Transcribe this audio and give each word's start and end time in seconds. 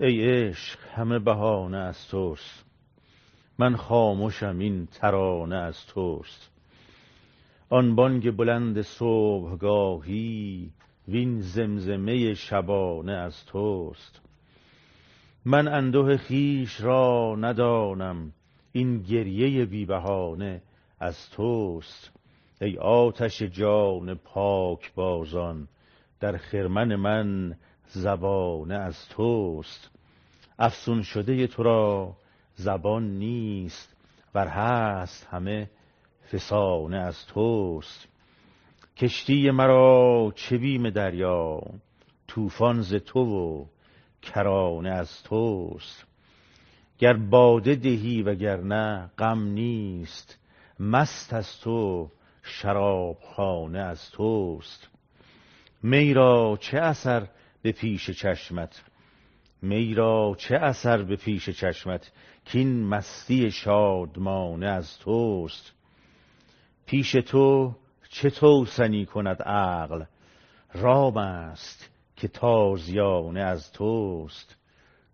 ای 0.00 0.30
عشق 0.30 0.78
همه 0.94 1.18
بهانه 1.18 1.76
از 1.76 2.08
توست 2.08 2.64
من 3.58 3.76
خاموشم 3.76 4.58
این 4.58 4.86
ترانه 4.86 5.56
از 5.56 5.86
توست 5.86 6.50
آن 7.68 7.94
بانگ 7.94 8.36
بلند 8.36 8.82
صبحگاهی 8.82 10.70
وین 11.08 11.40
زمزمه 11.40 12.34
شبانه 12.34 13.12
از 13.12 13.44
توست 13.44 14.20
من 15.44 15.68
انده 15.68 16.16
خیش 16.16 16.80
را 16.80 17.36
ندانم 17.40 18.32
این 18.72 19.02
گریه 19.02 19.64
بی 19.64 19.84
بهانه 19.84 20.62
از 21.00 21.30
توست 21.30 22.12
ای 22.60 22.78
آتش 22.78 23.42
جان 23.42 24.14
پاک 24.14 24.94
بازان 24.94 25.68
در 26.20 26.36
خرمن 26.36 26.96
من 26.96 27.56
زبانه 27.88 28.74
از 28.74 29.08
توست. 29.08 29.90
افسون 30.58 31.02
شده 31.02 31.46
تو 31.46 31.62
را 31.62 32.16
زبان 32.54 33.18
نیست. 33.18 33.96
ور 34.34 34.48
هست 34.48 35.28
همه 35.30 35.70
فسانه 36.32 36.96
از 36.96 37.26
توست. 37.26 38.08
کشتی 38.96 39.50
مرا 39.50 40.32
چه 40.36 40.58
بیم 40.58 40.90
دریا. 40.90 41.60
طوفان 42.28 42.82
ز 42.82 42.94
تو 42.94 43.20
و 43.20 43.64
کرانه 44.22 44.90
از 44.90 45.22
توست. 45.22 46.06
گر 46.98 47.16
باده 47.16 47.74
دهی 47.74 48.22
وگرنه 48.22 49.10
غم 49.18 49.42
نیست. 49.42 50.38
مست 50.80 51.32
از 51.32 51.60
تو 51.60 52.10
شرابخانه 52.42 53.78
از 53.78 54.10
توست. 54.10 54.88
می 55.82 56.14
را 56.14 56.58
چه 56.60 56.78
اثر 56.78 57.28
به 57.66 57.72
پیش 57.72 58.10
چشمت. 58.10 58.82
می 59.62 59.94
را 59.94 60.34
چه 60.38 60.56
اثر 60.56 61.02
به 61.02 61.16
پیش 61.16 61.50
چشمت 61.50 62.12
کین 62.44 62.82
مستی 62.82 63.50
شادمانه 63.50 64.66
از 64.66 64.98
توست؟ 64.98 65.72
پیش 66.86 67.12
تو 67.12 67.74
چه 68.08 68.30
توسنی 68.30 69.06
کند 69.06 69.42
عقل؟ 69.42 70.04
رام 70.74 71.16
است 71.16 71.90
که 72.16 72.28
تازیانه 72.28 73.40
از 73.40 73.72
توست. 73.72 74.56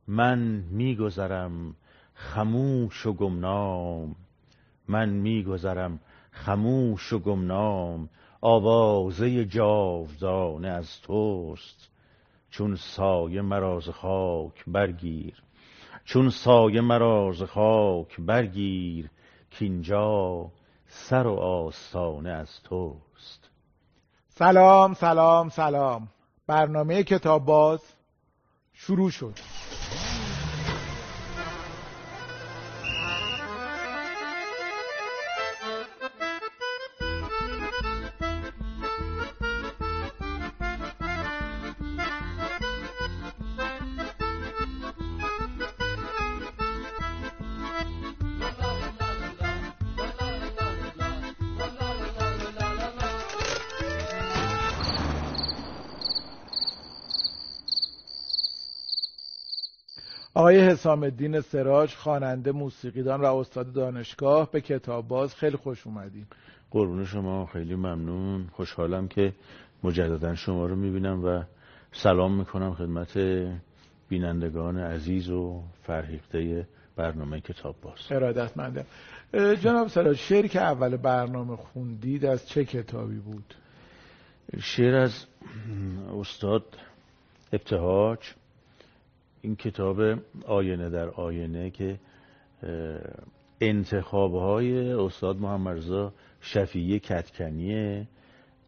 من 0.06 0.38
میگذرم 0.70 1.76
خموش 2.14 3.06
و 3.06 3.12
گمنام. 3.12 4.16
من 4.88 5.08
میگذرم 5.08 6.00
خموش 6.30 7.12
و 7.12 7.18
گمنام. 7.18 8.08
آوازه 8.40 9.44
جاودانه 9.44 10.68
از 10.68 11.00
توست. 11.00 11.91
چون 12.52 12.76
سایه 12.76 13.42
مراز 13.42 13.88
خاک 13.88 14.64
برگیر 14.66 15.42
چون 16.04 16.30
سایه 16.30 16.80
مراز 16.80 17.42
خاک 17.42 18.20
برگیر 18.20 19.10
کینجا 19.50 20.50
سر 20.86 21.26
و 21.26 21.34
آستانه 21.34 22.30
از 22.30 22.62
توست. 22.62 23.50
سلام 24.28 24.94
سلام 24.94 25.48
سلام. 25.48 26.08
برنامه 26.46 27.02
کتاب 27.02 27.44
باز 27.44 27.80
شروع 28.72 29.10
شد. 29.10 29.34
حسام 60.72 61.02
الدین 61.02 61.40
سراج 61.40 61.94
خواننده 61.94 62.52
موسیقیدان 62.52 63.20
و 63.20 63.24
استاد 63.24 63.72
دانشگاه 63.72 64.50
به 64.50 64.60
کتاب 64.60 65.08
باز 65.08 65.34
خیلی 65.34 65.56
خوش 65.56 65.86
اومدین. 65.86 66.26
قربون 66.70 67.04
شما 67.04 67.46
خیلی 67.46 67.74
ممنون. 67.74 68.46
خوشحالم 68.52 69.08
که 69.08 69.32
مجددا 69.84 70.34
شما 70.34 70.66
رو 70.66 70.76
می‌بینم 70.76 71.24
و 71.24 71.42
سلام 71.92 72.38
می‌کنم 72.38 72.74
خدمت 72.74 73.18
بینندگان 74.08 74.78
عزیز 74.78 75.30
و 75.30 75.62
فرهیخته 75.82 76.66
برنامه 76.96 77.40
کتاب 77.40 77.76
باز. 77.82 77.98
ارادتمندم. 78.10 78.84
جناب 79.34 79.88
سراج 79.88 80.16
شعر 80.16 80.46
که 80.46 80.60
اول 80.60 80.96
برنامه 80.96 81.56
خوندید 81.56 82.24
از 82.26 82.48
چه 82.48 82.64
کتابی 82.64 83.18
بود؟ 83.18 83.54
شعر 84.60 84.94
از 84.94 85.24
استاد 86.20 86.64
ابتهاج. 87.52 88.18
این 89.42 89.56
کتاب 89.56 90.00
آینه 90.46 90.90
در 90.90 91.08
آینه 91.08 91.70
که 91.70 91.98
انتخاب 93.60 94.34
های 94.34 94.92
استاد 94.92 95.36
محمد 95.36 95.76
رضا 95.76 96.12
شفیعی 96.40 96.98
کتکنیه 96.98 98.06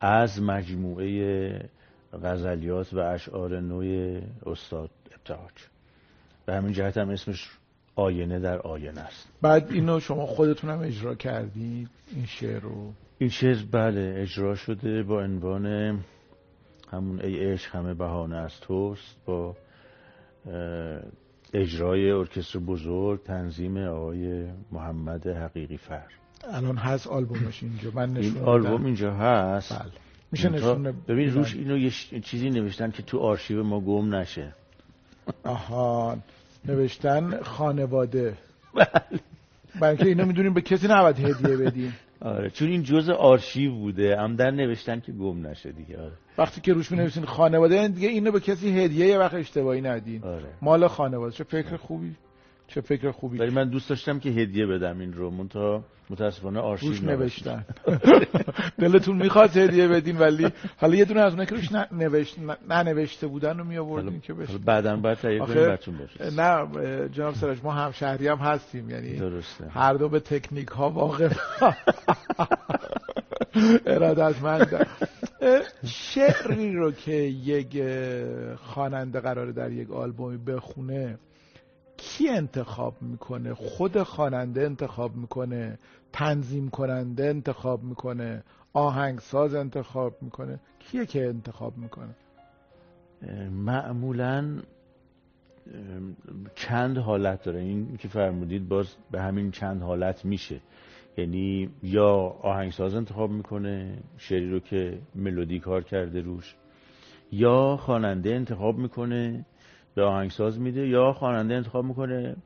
از 0.01 0.43
مجموعه 0.43 1.71
غزلیات 2.25 2.95
و 2.95 2.99
اشعار 2.99 3.61
نوع 3.61 4.21
استاد 4.47 4.91
ابتهاج. 5.13 5.53
به 6.47 6.55
همین 6.55 6.73
جهت 6.73 6.99
هم 6.99 7.09
اسمش 7.09 7.51
آینه 7.97 8.39
در 8.39 8.59
آینه 8.59 9.01
است. 9.01 9.29
بعد 9.43 9.73
اینو 9.73 10.01
شما 10.01 10.27
خودتون 10.27 10.71
هم 10.71 10.81
اجرا 10.81 11.15
کردید 11.15 11.89
این 12.15 12.27
شعر 12.27 12.61
رو؟ 12.61 12.93
این 13.19 13.31
شعر 13.31 13.57
بله 13.73 14.15
اجرا 14.17 14.55
شده 14.55 15.03
با 15.03 15.23
عنوان 15.23 15.67
همون 16.91 17.21
ای 17.21 17.53
عشق 17.53 17.77
همه 17.77 17.95
بهانه 17.95 18.37
از 18.37 18.61
توست 18.61 19.17
با 19.27 19.57
اجرای 21.55 22.11
ارکستر 22.11 22.59
بزرگ 22.59 23.23
تنظیم 23.23 23.77
آقای 23.77 24.45
محمد 24.73 25.27
حقیقی 25.27 25.77
فر. 25.77 26.07
الان 26.51 26.77
هست 26.77 27.07
آلبومش 27.07 27.63
اینجا. 27.63 27.91
من 27.95 28.17
این 28.17 28.39
آلبوم 28.39 28.85
اینجا 28.85 29.15
هست. 29.15 29.79
بله. 29.79 29.91
میشه 30.33 30.49
نشون 30.49 30.95
ببین 31.09 31.31
روش 31.33 31.55
اینو 31.55 31.79
یه 31.79 31.91
چیزی 32.23 32.51
نوشتن 32.51 32.91
که 32.91 33.03
تو 33.03 33.19
آرشیو 33.19 33.63
ما 33.63 33.81
گم 33.81 34.15
نشه. 34.15 34.55
آها. 35.45 36.19
نوشتن 36.65 37.43
خانواده. 37.43 38.35
بله. 39.81 39.89
اینکه 39.89 40.07
اینو 40.07 40.27
می‌دونیم 40.27 40.55
به 40.55 40.61
کسی 40.61 40.89
نباید 40.89 41.19
هدیه 41.19 41.57
بدیم. 41.57 41.95
آره 42.21 42.51
چون 42.51 42.69
این 42.69 42.83
جزء 42.83 43.13
آرشیو 43.13 43.75
بوده. 43.75 44.17
هم 44.17 44.37
در 44.37 44.51
نوشتن 44.51 45.01
که 45.01 45.13
گم 45.13 45.47
نشه 45.47 45.73
دیگه. 45.73 46.01
آره. 46.01 46.13
وقتی 46.39 46.61
که 46.61 46.73
روش 46.73 46.93
می 46.93 47.27
خانواده 47.27 47.89
دیگه 47.89 48.09
اینو 48.09 48.33
به 48.33 48.41
کسی 48.41 48.81
هدیه 48.81 49.07
یه 49.07 49.19
وقت 49.19 49.35
اشتباهی 49.35 49.81
ندین. 49.81 50.25
آره. 50.25 50.49
مال 50.63 50.87
خانواده 50.87 51.33
چه 51.33 51.45
فکر 51.45 51.77
خوبی 51.77 52.15
چه 52.67 52.81
فکر 52.81 53.11
خوبی. 53.11 53.39
ولی 53.39 53.51
من 53.51 53.69
دوست 53.69 53.89
داشتم 53.89 54.19
که 54.19 54.29
هدیه 54.29 54.67
بدم 54.67 54.99
این 54.99 55.13
رو. 55.13 55.31
منتها 55.31 55.85
متاسفانه 56.11 56.61
آرشیو 56.61 56.89
روش 56.89 57.03
نوشتن. 57.03 57.65
دلتون 58.79 59.17
می‌خواد 59.17 59.57
هدیه 59.57 59.89
بدین 59.89 60.19
ولی 60.19 60.49
حالا 60.77 60.95
یه 60.95 61.05
دونه 61.05 61.21
از 61.21 61.33
اونایی 61.33 61.49
که 61.49 61.55
روش 61.55 61.73
نوشت 61.93 62.37
ننوشته 62.69 63.27
بودن 63.27 63.59
رو 63.59 63.65
می 63.65 63.79
آوردین 63.79 64.21
که 64.21 64.35
بشه 64.35 64.59
بعدم 64.59 65.03
باید 65.03 65.19
تهیه 65.19 65.39
کنیم 65.39 65.55
بهتون 65.55 65.99
نه 66.37 66.67
جناب 67.09 67.35
سراج 67.35 67.59
ما 67.63 67.73
هم 67.73 67.91
شهری 67.91 68.29
هم 68.29 68.39
هستیم 68.39 68.91
یعنی 68.91 69.17
درسته. 69.17 69.69
هر 69.69 69.95
دو 69.95 70.09
به 70.09 70.21
تکنیک 70.21 70.69
ها 70.69 70.91
واقف. 70.91 71.39
ارادتمند. 73.87 74.87
شعری 75.85 76.73
رو 76.73 76.93
که 76.93 77.13
یک 77.13 77.83
خواننده 78.57 79.21
قراره 79.21 79.53
در 79.53 79.73
یک 79.73 79.91
آلبومی 79.91 80.37
بخونه 80.37 81.19
کی 81.97 82.29
انتخاب 82.29 83.03
می‌کنه؟ 83.03 83.55
خود 83.55 84.03
خواننده 84.03 84.63
انتخاب 84.63 85.17
می‌کنه 85.17 85.79
تنظیم 86.13 86.71
کننده 86.71 87.25
انتخاب 87.25 87.83
می‌کنه 87.83 88.43
آهنگساز 88.73 89.55
انتخاب 89.55 90.17
می‌کنه؟ 90.21 90.61
کیه 90.79 91.07
که 91.07 91.27
انتخاب 91.27 91.79
می‌کنه؟ 91.79 92.15
معمولا 93.51 94.59
چند 96.55 96.99
حالت 96.99 97.43
داره. 97.43 97.61
این 97.61 97.97
که 97.97 98.09
فرمودید 98.09 98.69
باز 98.69 98.87
به 99.11 99.23
همین 99.23 99.51
چند 99.51 99.83
حالت 99.83 100.25
میشه. 100.25 100.61
یعنی 101.17 101.71
یا 101.83 102.15
آهنگساز 102.43 102.95
انتخاب 102.95 103.31
می‌کنه 103.31 103.99
شعری 104.19 104.51
رو 104.51 104.61
که 104.61 104.99
ملودی 105.15 105.61
کار 105.61 105.83
کرده 105.83 106.21
روش 106.21 106.55
یا 107.33 107.77
خواننده 107.77 108.35
انتخاب 108.35 108.79
می‌کنه 108.79 109.47
به 109.95 110.03
آهنگساز 110.03 110.61
میده 110.61 110.89
یا 110.89 111.13
خواننده 111.13 111.55
انتخاب 111.55 111.85
می‌کنه 111.85 112.37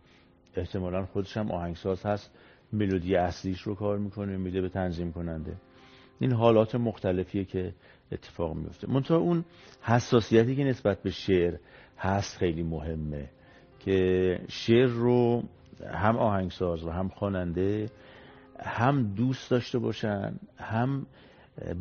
احتمالا 0.55 1.07
خودش 1.07 1.37
هم 1.37 1.51
آهنگساز 1.51 2.07
هست 2.07 2.31
ملودی 2.73 3.17
اصلیش 3.17 3.61
رو 3.61 3.75
کار 3.75 3.99
می‌کنه 3.99 4.37
میده 4.37 4.61
به 4.61 4.69
تنظیم 4.69 5.13
کننده. 5.13 5.57
این 6.21 6.33
حالات 6.33 6.75
مختلفیه 6.75 7.45
که 7.45 7.75
اتفاق 8.13 8.55
میفته 8.55 8.91
منتها 8.91 9.17
اون 9.17 9.45
حساسیتی 9.83 10.57
که 10.57 10.65
نسبت 10.65 11.03
به 11.03 11.11
شعر 11.11 11.55
هست 11.99 12.39
خیلی 12.39 12.63
مهمه 12.63 13.29
که 13.79 14.41
شعر 14.49 14.87
رو 14.87 15.43
هم 15.93 16.17
آهنگساز 16.17 16.85
و 16.85 16.91
هم 16.91 17.09
خواننده 17.09 17.91
هم 18.63 19.15
دوست 19.15 19.51
داشته 19.51 19.79
باشن 19.79 20.35
هم 20.59 21.07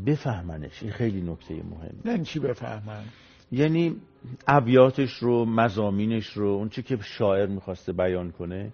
بفهمنش. 0.05 0.83
این 0.83 0.91
خیلی 0.91 1.21
نکته 1.21 1.53
مهمه 1.53 1.91
یعنی 2.05 2.25
چی 2.25 2.39
بفهمن؟ 2.39 3.03
یعنی 3.51 3.95
ابیاتش 4.47 5.13
رو 5.13 5.45
مزامینش 5.45 6.27
رو 6.27 6.47
اونچه 6.47 6.81
که 6.81 6.97
شاعر 7.01 7.47
می‌خواسته 7.47 7.93
بیان 7.93 8.31
کنه 8.31 8.71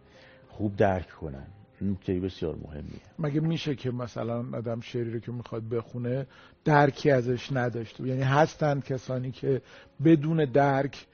خوب 0.49 0.75
درک 0.75 1.09
کنن. 1.09 1.47
نکته 1.81 2.19
بسیار 2.19 2.55
مهمیه. 2.55 3.01
مگه 3.19 3.39
میشه 3.39 3.75
که 3.75 3.91
مثلا 3.91 4.45
آدم 4.57 4.79
شعری 4.79 5.11
رو 5.11 5.19
که 5.19 5.31
می‌خواد 5.31 5.69
بخونه 5.69 6.27
درکی 6.65 7.11
ازش 7.11 7.51
نداشته؟ 7.51 8.07
یعنی 8.07 8.21
هستن 8.21 8.79
کسانی 8.79 9.31
که 9.31 9.61
بدون 10.05 10.45
درک 10.45 11.07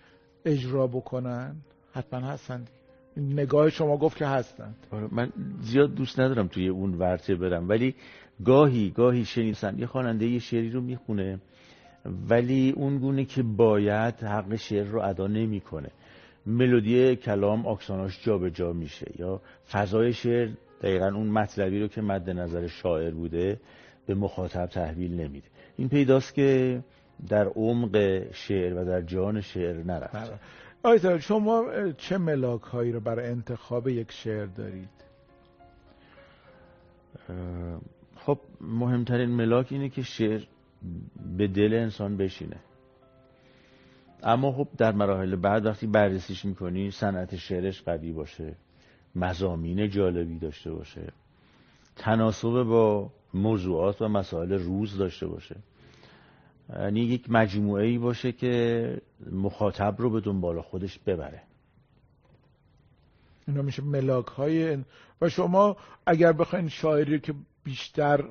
اجرا 0.46 0.88
بکنن؟ 0.88 1.56
حتما 1.94 2.20
هستن. 2.20 2.66
نگاه 3.19 3.69
شما 3.69 3.98
گفت 3.98 4.18
که 4.18 4.25
هستند. 4.25 4.75
آره، 4.92 5.07
من 5.12 5.31
زیاد 5.62 5.95
دوست 5.95 6.19
ندارم 6.19 6.48
توی 6.48 6.68
اون 6.68 6.94
ورته 6.94 7.36
برم. 7.36 7.69
ولی 7.69 7.95
گاهی 8.45 8.89
گاهی 8.89 9.25
شنیدم 9.25 9.80
یه 9.80 9.86
خواننده 9.86 10.25
یه 10.25 10.39
شعری 10.39 10.69
رو 10.69 10.81
می‌خونه 10.81 11.39
ولی 12.30 12.74
اون 12.75 12.98
گونه 12.98 13.25
که 13.25 13.44
باید 13.44 14.16
حق 14.16 14.56
شعر 14.56 14.86
رو 14.86 15.01
ادا 15.01 15.27
نمی‌کنه. 15.27 15.89
ملودی 16.45 17.16
کلام 17.16 17.68
آکساناش 17.68 18.24
جابجا 18.24 18.50
جا 18.50 18.74
میشه. 18.74 19.12
یا 19.19 19.42
فضای 19.71 20.13
شعر 20.13 20.50
دقیقا 20.81 21.07
اون 21.07 21.27
مطلبی 21.27 21.80
رو 21.80 21.88
که 21.88 22.01
مد 22.01 22.30
نظر 22.30 22.68
شاعر 22.68 23.12
بوده 23.12 23.60
به 24.06 24.16
مخاطب 24.16 24.66
تحویل 24.66 25.21
نمیده. 25.21 25.48
این 25.77 25.89
پیداست 25.89 26.33
که 26.33 26.80
در 27.30 27.45
عمق 27.45 28.24
شعر 28.33 28.74
و 28.74 28.86
در 28.86 29.01
جان 29.01 29.42
شعر 29.42 29.83
نرفته. 29.83 30.39
آیتا 30.84 31.20
شما 31.20 31.66
چه 31.98 32.18
ملاک 32.18 32.62
هایی 32.62 32.92
رو 32.92 33.00
برای 33.00 33.28
انتخاب 33.28 33.88
یک 33.88 34.12
شعر 34.12 34.46
دارید؟ 34.46 34.90
خب 38.16 38.40
مهمترین 38.62 39.30
ملاک 39.30 39.68
اینه 39.70 39.90
که 39.90 40.02
شعر 40.02 40.44
به 41.38 41.48
دل 41.48 41.74
انسان 41.74 42.18
بشینه. 42.18 42.58
اما 44.24 44.52
خب 44.52 44.68
در 44.78 44.92
مراحل 44.92 45.36
بعد 45.36 45.66
وقتی 45.66 45.88
بررسیش 45.88 46.46
می‌کنی 46.46 46.92
صنعت 46.92 47.36
شعرش 47.36 47.81
قوی 47.81 48.12
باشه 48.12 48.56
مزامین 49.16 49.90
جالبی 49.90 50.40
داشته 50.40 50.72
باشه 50.72 51.14
تناسب 51.96 52.64
با 52.64 53.12
موضوعات 53.34 54.02
و 54.02 54.08
مسائل 54.08 54.54
روز 54.54 54.98
داشته 54.98 55.28
باشه. 55.28 55.56
یعنی 56.74 57.00
یک 57.00 57.25
مجموعه 57.30 57.86
ای 57.86 57.98
باشه 57.98 58.31
که 58.31 59.01
مخاطب 59.31 59.95
رو 59.98 60.10
به 60.10 60.21
دنبال 60.21 60.62
خودش 60.62 61.00
ببره. 61.00 61.42
اینا 63.48 63.62
میشه 63.62 63.83
ملاک 63.83 64.27
های 64.27 64.77
و 65.21 65.30
شما 65.30 65.77
اگر 66.06 66.33
بخواین 66.33 66.69
شاعری 66.69 67.19
که 67.19 67.33
بیشتر 67.63 68.24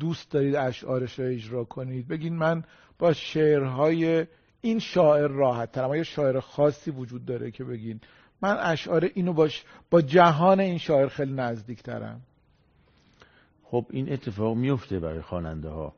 دوست 0.00 0.30
دارید 0.30 0.54
اشعارش 0.54 1.18
رو 1.18 1.24
اجرا 1.24 1.64
کنید 1.64 2.08
بگین 2.08 2.36
من 2.36 2.64
با 2.98 3.12
شعرهای 3.12 4.26
این 4.60 4.78
شاعر 4.78 5.28
راحت 5.28 5.72
ترم. 5.72 5.94
یه 5.94 6.02
شاعر 6.02 6.40
خاصی 6.40 6.90
وجود 6.90 7.24
داره 7.24 7.50
که 7.50 7.64
بگین 7.64 8.00
من 8.42 8.56
اشعار 8.58 9.10
اینو 9.14 9.32
باش 9.32 9.64
با 9.90 10.02
جهان 10.02 10.60
این 10.60 10.78
شاعر 10.78 11.08
خیلی 11.08 11.32
نزدیک 11.32 11.82
ترم. 11.82 12.20
خب 13.64 13.86
این 13.90 14.12
اتفاق 14.12 14.56
میفته 14.56 15.00
برای 15.00 15.20
خواننده 15.20 15.68
ها 15.68 15.94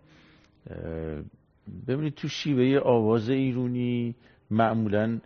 ببینید 1.89 2.15
تو 2.15 2.29
شیوه 2.29 2.81
آواز 2.81 3.31
ایرونی 3.31 4.15
معمولا 4.51 5.19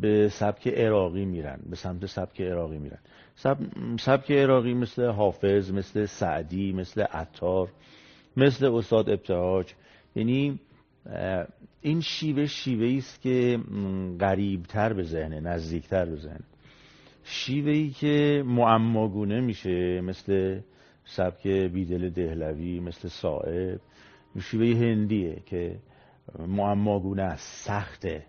به 0.00 0.28
سبک 0.28 0.68
عراقی 0.68 1.24
میرن 1.24 1.60
به 1.70 1.76
سمت 1.76 2.06
سبک 2.06 2.40
عراقی 2.40 2.78
میرن. 2.78 2.98
سب... 3.34 3.56
سبک 4.00 4.30
عراقی 4.30 4.74
مثل 4.74 5.06
حافظ 5.06 5.72
مثل 5.72 6.04
سعدی 6.04 6.72
مثل 6.72 7.02
عطار 7.02 7.68
مثل 8.36 8.66
استاد 8.74 9.10
ابتهاج. 9.10 9.74
یعنی 10.16 10.60
این 11.80 12.00
شیوه 12.00 12.46
شیوه 12.46 12.96
است 12.98 13.20
که 13.22 13.58
قریبتر 14.18 14.92
به 14.92 15.02
ذهنه 15.02 15.40
نزدیکتر 15.40 16.04
به 16.04 16.16
ذهن. 16.16 16.40
شیوه 17.24 17.72
ای 17.72 17.90
که 17.90 18.42
معماگونه 18.46 19.40
میشه 19.40 20.00
مثل 20.00 20.60
سبک 21.04 21.46
بیدل 21.46 22.10
دهلوی 22.10 22.80
مثل 22.80 23.08
صاحب. 23.08 23.80
شیوه 24.40 24.66
هندیه 24.66 25.42
که 25.46 25.78
معماگونه 26.38 27.22
است 27.22 27.68
سخته. 27.68 28.26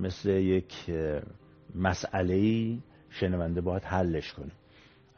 مثل 0.00 0.30
یک 0.30 0.74
مسئله 1.74 2.78
شنونده 3.10 3.60
باید 3.60 3.82
حلش 3.84 4.32
کنه. 4.32 4.52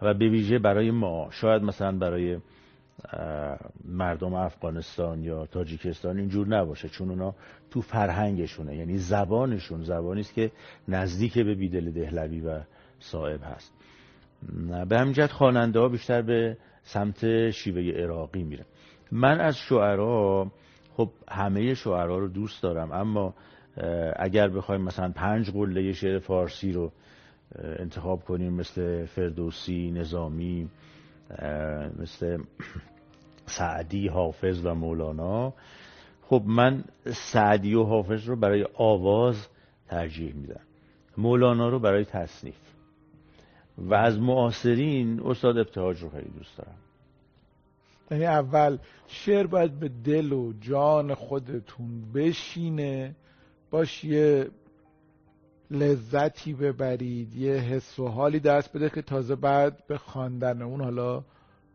و 0.02 0.14
به 0.14 0.28
ویژه 0.28 0.58
برای 0.58 0.90
ما 0.90 1.28
شاید 1.30 1.62
مثلا 1.62 1.98
برای 1.98 2.38
مردم 3.84 4.34
افغانستان 4.34 5.22
یا 5.22 5.46
تاجیکستان 5.46 6.18
اینجور 6.18 6.48
نباشه 6.48 6.88
چون 6.88 7.10
اونا 7.10 7.34
تو 7.70 7.80
فرهنگشونه. 7.80 8.76
یعنی 8.76 8.96
زبانشون 8.96 9.82
زبانی 9.82 10.20
است 10.20 10.34
که 10.34 10.52
نزدیک 10.88 11.38
به 11.38 11.54
بیدل 11.54 11.90
دهلوی 11.90 12.40
و 12.40 12.60
صاحب 12.98 13.40
هست. 13.44 13.72
به 14.88 14.98
همین 14.98 15.12
جهت 15.12 15.32
خواننده 15.32 15.80
ها 15.80 15.88
بیشتر 15.88 16.22
به 16.22 16.56
سمت 16.82 17.50
شیوه 17.50 18.02
عراقی 18.02 18.42
میره 18.42 18.64
من 19.14 19.40
از 19.40 19.56
شعرا 19.56 20.50
خب 20.96 21.10
همه 21.28 21.74
شعرا 21.74 22.18
رو 22.18 22.28
دوست 22.28 22.62
دارم 22.62 22.92
اما 22.92 23.34
اگر 24.16 24.48
بخوایم 24.48 24.80
مثلا 24.80 25.12
پنج 25.16 25.50
قله 25.50 25.92
شعر 25.92 26.18
فارسی 26.18 26.72
رو 26.72 26.92
انتخاب 27.78 28.24
کنیم 28.24 28.52
مثل 28.52 29.04
فردوسی 29.04 29.90
نظامی 29.90 30.68
مثل 31.98 32.38
سعدی 33.46 34.08
حافظ 34.08 34.66
و 34.66 34.74
مولانا 34.74 35.52
خب 36.22 36.42
من 36.46 36.84
سعدی 37.32 37.74
و 37.74 37.82
حافظ 37.82 38.28
رو 38.28 38.36
برای 38.36 38.66
آواز 38.74 39.48
ترجیح 39.88 40.34
میدم. 40.34 40.60
مولانا 41.18 41.68
رو 41.68 41.78
برای 41.78 42.04
تصنیف. 42.04 42.58
و 43.78 43.94
از 43.94 44.18
معاصرین 44.18 45.20
استاد 45.24 45.58
ابتهاج 45.58 46.02
رو 46.02 46.10
خیلی 46.10 46.30
دوست 46.38 46.58
دارم. 46.58 46.76
یعنی 48.10 48.26
اول 48.26 48.78
شعر 49.06 49.46
باید 49.46 49.78
به 49.78 49.88
دل 50.04 50.32
و 50.32 50.52
جان 50.60 51.14
خودتون 51.14 52.12
بشینه 52.12 53.16
باش 53.70 54.04
یه 54.04 54.50
لذتی 55.70 56.54
ببرید 56.54 57.34
یه 57.34 57.52
حس 57.52 57.98
و 57.98 58.08
حالی 58.08 58.40
دست 58.40 58.72
بده 58.76 58.90
که 58.90 59.02
تازه 59.02 59.34
بعد 59.34 59.86
به 59.86 59.98
خواندن 59.98 60.62
اون 60.62 60.80
حالا 60.80 61.24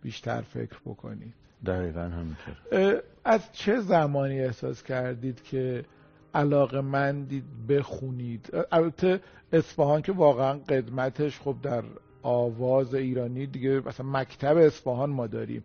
بیشتر 0.01 0.41
فکر 0.41 0.79
بکنید. 0.85 1.33
دقیقا 1.65 2.01
همینطور. 2.01 3.01
از 3.25 3.51
چه 3.51 3.79
زمانی 3.79 4.39
احساس 4.41 4.83
کردید 4.83 5.43
که 5.43 5.85
علاقه 6.33 6.81
مندید 6.81 7.67
بخونید؟ 7.69 8.49
البته 8.71 9.19
اصفهان 9.53 10.01
که 10.01 10.11
واقعا 10.11 10.53
قدمتش 10.53 11.39
خب 11.39 11.55
در 11.61 11.83
آواز 12.21 12.95
ایرانی 12.95 13.45
دیگه 13.47 13.81
مثلا 13.85 14.05
مکتب 14.05 14.57
اصفهان 14.57 15.09
ما 15.09 15.27
داریم. 15.27 15.63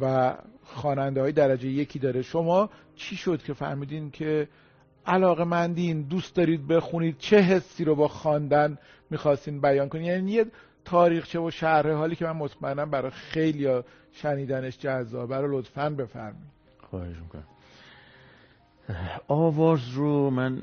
و 0.00 0.34
خواننده 0.62 1.20
های 1.20 1.32
درجه 1.32 1.68
یکی 1.68 1.98
داره. 1.98 2.22
شما 2.22 2.70
چی 2.96 3.16
شد 3.16 3.42
که 3.42 3.52
فهمیدین 3.52 4.10
که 4.10 4.48
علاقه 5.06 5.44
مندین 5.44 6.02
دوست 6.02 6.36
دارید 6.36 6.66
بخونید 6.66 7.18
چه 7.18 7.40
حسی 7.40 7.84
رو 7.84 7.94
با 7.94 8.08
خواندن 8.08 8.78
می‌خواستین 9.10 9.60
بیان 9.60 9.88
کنید 9.88 10.06
یعنی 10.06 10.32
یه 10.32 10.46
تاریخچه 10.84 11.40
و 11.40 11.50
شهر 11.50 11.92
حالی 11.92 12.16
که 12.16 12.24
من 12.24 12.32
مطمئنم 12.32 12.90
برای 12.90 13.10
خیلی 13.10 13.82
شنیدنش 14.12 14.78
جذابه 14.78 15.36
رو 15.36 15.58
لطفا 15.58 15.90
بفرمایید. 15.90 16.54
خواهش 16.90 17.16
می‌کنم. 17.16 17.44
آواز 19.28 19.90
رو 19.90 20.30
من 20.30 20.62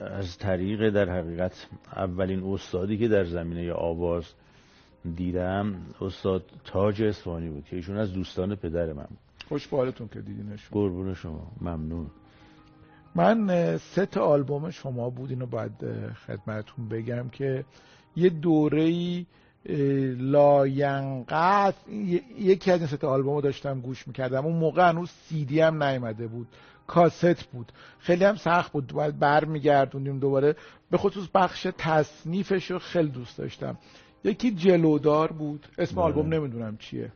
از 0.00 0.38
طریق 0.38 0.90
در 0.90 1.08
حقیقت 1.10 1.66
اولین 1.96 2.42
استادی 2.42 2.98
که 2.98 3.08
در 3.08 3.24
زمینه 3.24 3.72
آواز 3.72 4.24
دیدم 5.16 5.74
استاد 6.00 6.44
تاج 6.64 7.02
اصفهانی 7.02 7.50
بود 7.50 7.64
که 7.64 7.76
ایشون 7.76 7.96
از 7.96 8.12
دوستان 8.12 8.54
پدر 8.54 8.92
من 8.92 9.02
بود. 9.04 9.18
خوش 9.48 9.68
به 9.68 9.79
حالتون 9.79 10.08
که 10.08 10.20
دیدینش 10.20 10.68
قربون 10.68 11.14
شما. 11.14 11.52
ممنون. 11.60 12.06
من 13.14 13.76
سه 13.76 14.06
تا 14.06 14.24
آلبوم 14.24 14.70
شما 14.70 15.10
بود 15.10 15.30
اینو 15.30 15.46
باید 15.46 15.72
خدمتون 16.26 16.88
بگم 16.88 17.28
که 17.28 17.64
یه 18.16 18.30
دوره‌ای 18.30 19.26
لاینقطع 20.18 21.74
یکی 22.38 22.70
از 22.70 22.80
این 22.80 22.86
سه 22.86 23.06
آلبوم 23.06 23.34
رو 23.34 23.40
داشتم 23.40 23.80
گوش 23.80 24.08
می‌کردم. 24.08 24.46
اون 24.46 24.56
موقع 24.56 24.88
هنوز 24.88 25.10
سی 25.10 25.44
دی 25.44 25.60
هم 25.60 25.82
نیومده 25.82 26.26
بود. 26.26 26.46
کاست 26.86 27.44
بود. 27.44 27.72
خیلی 27.98 28.24
هم 28.24 28.36
سخت 28.36 28.72
بود. 28.72 28.92
باید 28.92 29.18
برمیگردونیم 29.18 30.18
دوباره. 30.18 30.56
به 30.90 30.98
خصوص 30.98 31.28
بخش 31.34 31.66
تصنیفش 31.78 32.70
رو 32.70 32.78
خیلی 32.78 33.08
دوست 33.08 33.38
داشتم. 33.38 33.78
یکی 34.24 34.50
جلودار 34.50 35.32
بود. 35.32 35.66
اسم 35.78 35.94
بله. 35.94 36.04
آلبوم 36.04 36.34
نمی‌دونم 36.34 36.76
چیه. 36.76 37.12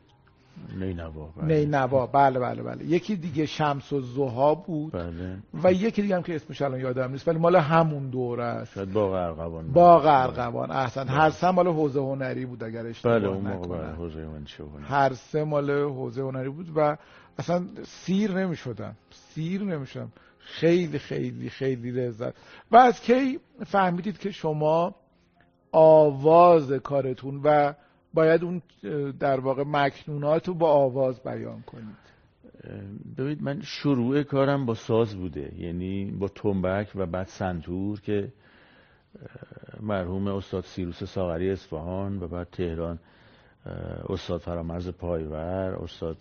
نینوا 0.79 1.27
بله. 1.37 1.57
نینوا 1.57 2.07
بله 2.07 2.39
بله 2.39 2.63
بله. 2.63 2.85
یکی 2.85 3.17
دیگه 3.17 3.47
شمس 3.47 3.93
و 3.93 4.01
زها 4.01 4.55
بود. 4.55 4.93
بله. 4.93 5.39
و 5.65 5.73
یکی 5.73 6.03
دیگه 6.03 6.17
هم 6.17 6.23
که 6.23 6.35
اسمش 6.35 6.63
الان 6.63 6.81
یادم 6.81 7.11
نیست 7.11 7.29
ولی 7.29 7.39
مال 7.39 7.57
همون 7.57 8.11
دوره 8.11 8.45
است. 8.45 8.73
شاید 8.75 8.93
باغ 8.93 9.13
ارغوان 9.13 9.73
باغ 9.73 10.07
ارغوان 10.07 10.71
احسن. 10.71 11.09
هر 11.09 11.31
سه 11.31 11.51
مال 11.51 11.67
حوزه 11.67 12.01
هنری 12.01 12.47
بود 12.47 12.65
اگر 12.65 12.87
اشتباه 12.87 13.19
بله 13.19 13.29
اون 13.29 13.47
موقع. 13.47 13.79
بله 13.79 13.95
حوزه 13.95 14.27
منشأ 14.27 14.65
هنر. 14.65 14.85
هر 14.85 15.13
سه 15.13 15.45
مال 15.45 15.71
حوزه 15.71 16.23
هنری 16.23 16.49
بود 16.49 16.73
و 16.77 16.97
اصلا 17.39 17.67
سیر 17.85 18.33
نمی‌شدن 18.33 18.97
سیر 19.11 19.63
نمی‌شدن 19.63 20.09
خیلی 20.39 20.99
خیلی 20.99 21.51
خیلی 21.51 21.91
لذت. 21.91 22.35
و 22.71 22.77
از 22.77 23.01
کی 23.01 23.41
فهمیدید 23.67 24.19
که 24.19 24.31
شما 24.31 24.95
آواز 25.73 26.73
کارتون 26.73 27.41
و 27.45 27.75
باید 28.15 28.45
اون 28.45 28.63
در 29.21 29.41
واقع 29.41 29.65
مکنونات 29.67 30.49
رو 30.49 30.55
با 30.55 30.73
آواز 30.73 31.23
بیان 31.23 31.63
کنید. 31.63 32.09
ببینید 33.19 33.43
من 33.43 33.61
شروع 33.63 34.23
کارم 34.23 34.67
با 34.67 34.75
ساز 34.75 35.17
بوده 35.17 35.53
یعنی 35.59 36.11
با 36.11 36.29
تنبک 36.29 36.93
و 36.95 37.07
بعد 37.07 37.27
سنتور 37.27 38.01
که 38.01 38.33
مرحوم 39.81 40.29
استاد 40.29 40.65
سیروس 40.65 41.05
ساغری 41.05 41.51
اصفهان 41.51 42.23
و 42.23 42.29
بعد 42.29 42.49
تهران 42.53 42.99
استاد 44.09 44.41
فرامرز 44.41 44.89
پایور 44.89 45.79
استاد 45.83 46.17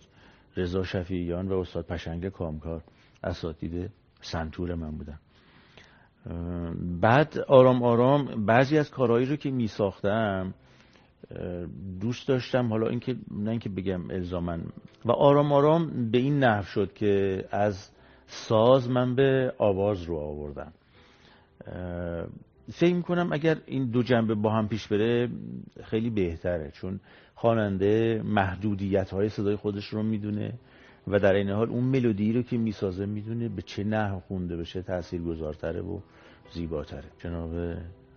رضا 0.56 0.82
شفیعیان 0.82 1.48
و 1.48 1.58
استاد 1.58 1.86
پشنگ 1.86 2.28
کامکار 2.28 2.82
اساتید 3.24 3.90
سنتور 4.20 4.74
من 4.74 4.90
بودن. 4.90 5.18
بعد 7.00 7.38
آرام 7.48 7.82
آرام 7.82 8.46
بعضی 8.46 8.78
از 8.78 8.90
کارهایی 8.90 9.26
رو 9.26 9.36
که 9.36 9.50
می 9.50 9.66
ساختم 9.66 10.54
دوست 12.00 12.28
داشتم. 12.28 12.68
حالا 12.68 12.88
اینکه 12.88 13.16
نه 13.30 13.50
اینکه 13.50 13.68
بگم 13.68 14.10
الزامن 14.10 14.62
و 15.04 15.12
آرام 15.12 15.52
آرام 15.52 16.10
به 16.10 16.18
این 16.18 16.38
نحو 16.38 16.62
شد 16.62 16.92
که 16.92 17.44
از 17.50 17.90
ساز 18.26 18.90
من 18.90 19.14
به 19.14 19.52
آواز 19.58 20.02
رو 20.02 20.16
آوردم. 20.16 20.72
فکر 22.72 22.94
می‌کنم 22.94 23.32
اگر 23.32 23.56
این 23.66 23.90
دو 23.90 24.02
جنبه 24.02 24.34
با 24.34 24.50
هم 24.50 24.68
پیش 24.68 24.88
بره 24.88 25.28
خیلی 25.84 26.10
بهتره 26.10 26.70
چون 26.70 27.00
خواننده 27.34 28.22
محدودیت 28.24 29.10
های 29.10 29.28
صدای 29.28 29.56
خودش 29.56 29.84
رو 29.84 30.02
می‌دونه 30.02 30.52
و 31.08 31.18
در 31.18 31.34
این 31.34 31.50
حال 31.50 31.70
اون 31.70 31.84
ملودی 31.84 32.32
رو 32.32 32.42
که 32.42 32.56
می‌سازه 32.58 33.06
می‌دونه 33.06 33.48
به 33.48 33.62
چه 33.62 33.84
نحو 33.84 34.20
خونده 34.20 34.56
بشه 34.56 34.82
تأثیر 34.82 35.22
گذارتره 35.22 35.80
و 35.80 36.00
زیباتره. 36.52 37.04
جناب 37.18 37.50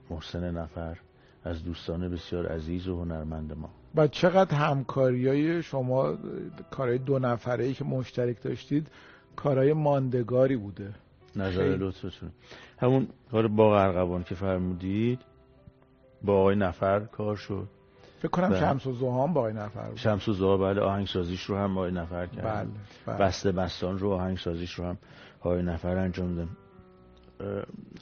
محسن 0.09 0.57
نفر 0.57 0.97
از 1.43 1.63
دوستان 1.63 2.09
بسیار 2.09 2.47
عزیز 2.47 2.87
و 2.87 3.01
هنرمند 3.01 3.57
ما. 3.57 3.69
و 3.95 4.07
چقدر 4.07 4.55
همکاری 4.55 5.27
های 5.27 5.63
شما 5.63 6.17
کارهای 6.71 6.97
دو 6.97 7.19
نفره 7.19 7.65
ای 7.65 7.73
که 7.73 7.83
مشترک 7.83 8.43
داشتید 8.43 8.87
کارهای 9.35 9.73
ماندگاری 9.73 10.57
بوده. 10.57 10.93
نظر. 11.35 11.63
لطفتون. 11.63 12.31
همون 12.79 13.07
کار 13.31 13.47
باغ 13.47 13.71
ارغوان 13.71 14.23
که 14.23 14.35
فرمودید 14.35 15.19
با 16.23 16.39
آقای 16.39 16.55
نفر 16.55 16.99
کار 16.99 17.35
شد. 17.35 17.67
فکر 18.19 18.31
کنم 18.31 18.49
بله. 18.49 18.59
شمس 18.59 18.87
و 18.87 18.93
زهان 18.93 19.33
با 19.33 19.47
این 19.47 19.57
نفر 19.57 19.87
بود. 19.87 19.97
شمس 19.97 20.27
و 20.27 20.33
زها 20.33 20.57
بله 20.57 20.81
آهنگسازیش 20.81 21.43
رو 21.43 21.57
هم 21.57 21.77
آقای 21.77 21.91
نفر 21.91 22.25
کرد 22.25 22.43
بله 22.43 22.67
بله. 23.05 23.17
بسته 23.17 23.51
بستان 23.51 23.99
رو 23.99 24.11
آهنگسازیش 24.11 24.73
رو 24.73 24.85
هم 24.85 24.97
آقای 25.39 25.63
نفر 25.63 25.97
انجام 25.97 26.35
دادن. 26.35 26.49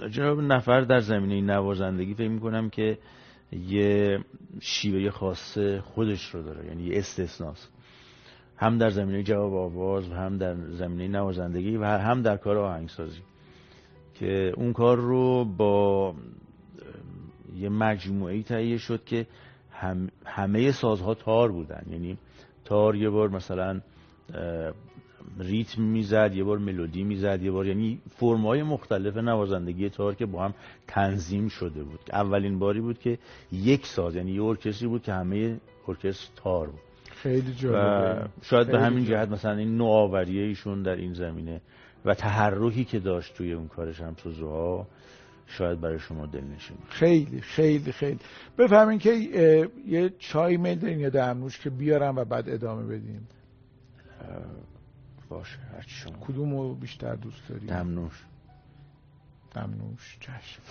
جناب 0.10 0.41
نفر 0.41 0.81
در 0.81 1.00
زمینه 1.00 1.41
نوازندگی 1.41 2.13
فکر 2.13 2.29
می‌کنم 2.29 2.69
که 2.69 2.98
یه 3.51 4.19
شیوه 4.62 5.10
خاص 5.10 5.58
خودش 5.84 6.25
رو 6.25 6.43
داره 6.43 6.65
یعنی 6.65 6.84
یه 6.84 6.98
استثناست. 6.98 7.72
هم 8.58 8.77
در 8.77 8.89
زمینه 8.89 9.24
جواب 9.24 9.53
آواز 9.53 10.10
و 10.10 10.13
هم 10.13 10.38
در 10.38 10.55
زمینه 10.55 11.08
نوازندگی 11.08 11.77
و 11.77 11.84
هم 11.84 12.22
در 12.22 12.38
کار 12.38 12.58
آهنگسازی 12.58 13.22
که 14.13 14.53
اون 14.58 14.74
کار 14.74 14.98
رو 14.98 15.46
با 15.46 16.15
یه 17.55 17.69
مجموعه 17.69 18.43
تهیه 18.43 18.77
شد 18.77 19.03
که 19.03 19.27
هم 19.72 20.10
همه 20.25 20.72
سازها 20.72 21.13
تار 21.13 21.51
بودن. 21.51 21.84
یعنی 21.91 22.17
تار 22.65 22.96
یه 22.96 23.10
بار 23.10 23.29
مثلا 23.29 23.81
ریتم 25.39 25.81
می‌زد 25.81 26.31
یه 26.35 26.43
بار 26.43 26.57
ملودی 26.57 27.03
می‌زد 27.03 27.43
یه 27.43 27.51
بار 27.51 27.67
یعنی 27.67 28.01
فرمای 28.09 28.63
مختلف 28.63 29.17
نوازندگی 29.17 29.89
تار 29.89 30.15
که 30.15 30.25
با 30.25 30.45
هم 30.45 30.53
تنظیم 30.88 31.47
شده 31.47 31.83
بود. 31.83 31.99
اولین 32.13 32.59
باری 32.59 32.81
بود 32.81 32.99
که 32.99 33.17
یک 33.51 33.85
ساز 33.85 34.15
یعنی 34.15 34.31
یه 34.31 34.43
ارکستری 34.43 34.88
بود 34.88 35.03
که 35.03 35.13
همه 35.13 35.59
ارکستر 35.88 36.31
تار 36.35 36.67
بود. 36.67 36.79
خیلی 37.11 37.51
و 37.51 37.53
جالبه 37.53 38.29
شاید 38.41 38.67
به 38.67 38.79
همین 38.79 39.05
جالب. 39.05 39.19
جهت 39.19 39.29
مثلا 39.29 39.57
این 39.57 39.77
نوآوری 39.77 40.39
ایشون 40.39 40.83
در 40.83 40.95
این 40.95 41.13
زمینه 41.13 41.61
و 42.05 42.13
تحرکی 42.13 42.85
که 42.85 42.99
داشت 42.99 43.33
توی 43.33 43.53
اون 43.53 43.67
کار 43.67 43.91
شمس 43.91 44.25
و 44.25 44.31
ضحی 44.31 44.85
شاید 45.47 45.81
برای 45.81 45.99
شما 45.99 46.25
دلنشین. 46.25 46.77
خیلی 46.89 47.41
خیلی 47.41 47.91
خیلی. 47.91 48.19
بفهمین 48.57 48.99
که 48.99 49.13
یه 49.88 50.13
چای 50.19 50.57
میل 50.57 50.79
دارین 50.79 50.99
یا 50.99 51.09
دمنوش 51.09 51.59
که 51.59 51.69
بیارم 51.69 52.15
و 52.15 52.25
بعد 52.25 52.49
ادامه 52.49 52.83
بدیم. 52.83 53.27
اه، 54.21 54.27
باشه 55.29 55.59
هرچی 55.75 55.89
شما. 55.89 56.17
کدوم 56.21 56.57
رو 56.57 56.75
بیشتر 56.75 57.15
دوست 57.15 57.50
داری؟ 57.50 57.65
دمنوش. 57.65 58.24
دمنوش 59.55 60.17
چشم. 60.19 60.62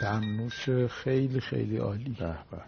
دمنوش 0.00 0.68
خیلی 0.88 1.40
خیلی 1.40 1.76
عالی. 1.76 2.16
به 2.18 2.26
به. 2.50 2.58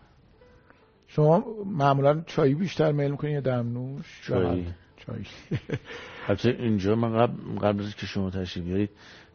شما 1.08 1.44
معمولا 1.66 2.20
چایی 2.20 2.54
بیشتر 2.54 2.92
میل 2.92 3.10
می‌کنین 3.10 3.32
یا 3.34 3.40
دمنوش؟ 3.40 4.20
چایی. 4.26 4.74
چایی. 5.06 5.26
البته 6.28 6.56
اینجا 6.58 6.94
من 6.94 7.12
قبل 7.18 7.58
قبل 7.58 7.82
از 7.82 7.94
که 7.96 8.06
شما 8.06 8.30
تشریف 8.30 8.64
بیارید 8.64 8.90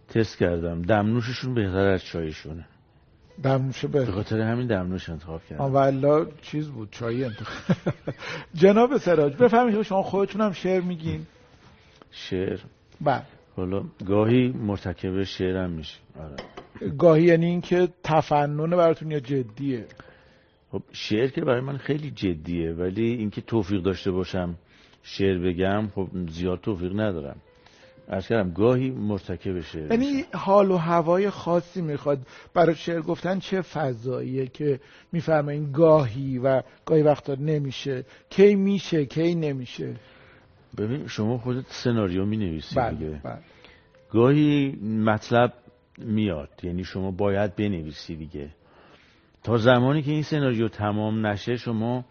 تست 0.07 0.37
کردم. 0.37 0.81
دمنوششون 0.81 1.53
بهتر 1.53 1.85
از 1.85 2.03
چایشونه. 2.03 2.65
دمنوش 3.43 3.85
به 3.85 4.05
خاطر 4.05 4.41
همین 4.41 4.67
دمنوش 4.67 5.09
انتخاب 5.09 5.41
کردم. 5.45 5.63
والا 5.63 6.25
چیز 6.41 6.69
بود 6.69 6.91
چایی 6.91 7.23
انتخاب. 7.23 7.77
جناب 8.61 8.97
سراج 8.97 9.35
بفهمید 9.35 9.75
که 9.75 9.83
شما 9.83 10.03
خودتون 10.03 10.41
هم 10.41 10.51
شعر 10.51 10.81
میگین. 10.81 11.25
شعر؟ 12.11 12.59
بله. 13.01 13.23
حالا 13.55 13.83
گاهی 14.05 14.47
مرتکب 14.47 15.23
شعرم 15.23 15.69
میشه. 15.69 15.97
آره. 16.19 16.91
گاهی 16.97 17.23
یعنی 17.23 17.45
اینکه 17.45 17.87
تفنن 18.03 18.69
براتون 18.69 19.11
یا 19.11 19.19
جدیه؟ 19.19 19.85
خب 20.71 20.81
شعر 20.91 21.27
که 21.27 21.41
برای 21.41 21.61
من 21.61 21.77
خیلی 21.77 22.11
جدیه 22.11 22.73
ولی 22.73 23.05
اینکه 23.05 23.41
توفیق 23.41 23.81
داشته 23.81 24.11
باشم 24.11 24.55
شعر 25.09 25.37
بگم 25.37 25.87
خب 25.95 26.07
زیاد 26.29 26.61
توفیق 26.61 26.99
ندارم. 26.99 27.35
از 28.07 28.27
کردم 28.27 28.53
گاهی 28.53 28.91
مرتکب 28.91 29.61
شعر 29.61 29.91
یعنی. 29.91 30.25
حال 30.33 30.71
و 30.71 30.77
هوای 30.77 31.29
خاصی 31.29 31.81
می‌خواد. 31.81 32.19
برای 32.53 32.75
شعر 32.75 33.01
گفتن 33.01 33.39
چه 33.39 33.61
فضاییه 33.61 34.47
که 34.47 34.79
میفرمایین 35.11 35.71
گاهی 35.71 36.37
و 36.37 36.61
گاهی 36.85 37.01
وقتا 37.01 37.35
نمیشه. 37.35 38.05
کی 38.29 38.55
میشه 38.55 39.05
کی 39.05 39.35
نمیشه؟ 39.35 39.95
ببین 40.77 41.07
شما 41.07 41.37
خودت 41.37 41.65
سناریو 41.67 42.25
می 42.25 42.37
نویسی 42.37 42.75
بله 42.75 42.91
دیگه. 42.91 43.21
بله. 43.23 43.37
گاهی 44.11 44.71
مطلب 45.05 45.53
میاد 45.97 46.49
یعنی 46.63 46.83
شما 46.83 47.11
باید 47.11 47.55
بنویسی 47.55 48.15
دیگه. 48.15 48.49
تا 49.43 49.57
زمانی 49.57 50.01
که 50.01 50.11
این 50.11 50.23
سناریو 50.23 50.67
تمام 50.67 51.25
نشه 51.25 51.57
شما 51.57 52.05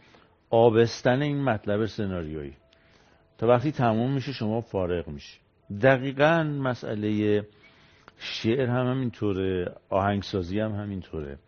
آبستن 0.50 1.22
این 1.22 1.44
مطلب 1.44 1.86
سناریویی. 1.86 2.52
تا 3.38 3.46
وقتی 3.46 3.72
تمام 3.72 4.12
میشه 4.14 4.32
شما 4.32 4.60
فارغ 4.60 5.08
میشی. 5.08 5.38
دقیقا 5.82 6.42
مسئله 6.42 7.42
شعر 8.18 8.66
هم 8.66 8.86
همینطوره 8.86 9.74
آهنگسازی 9.90 10.60
هم 10.60 10.72
همینطوره. 10.72 11.38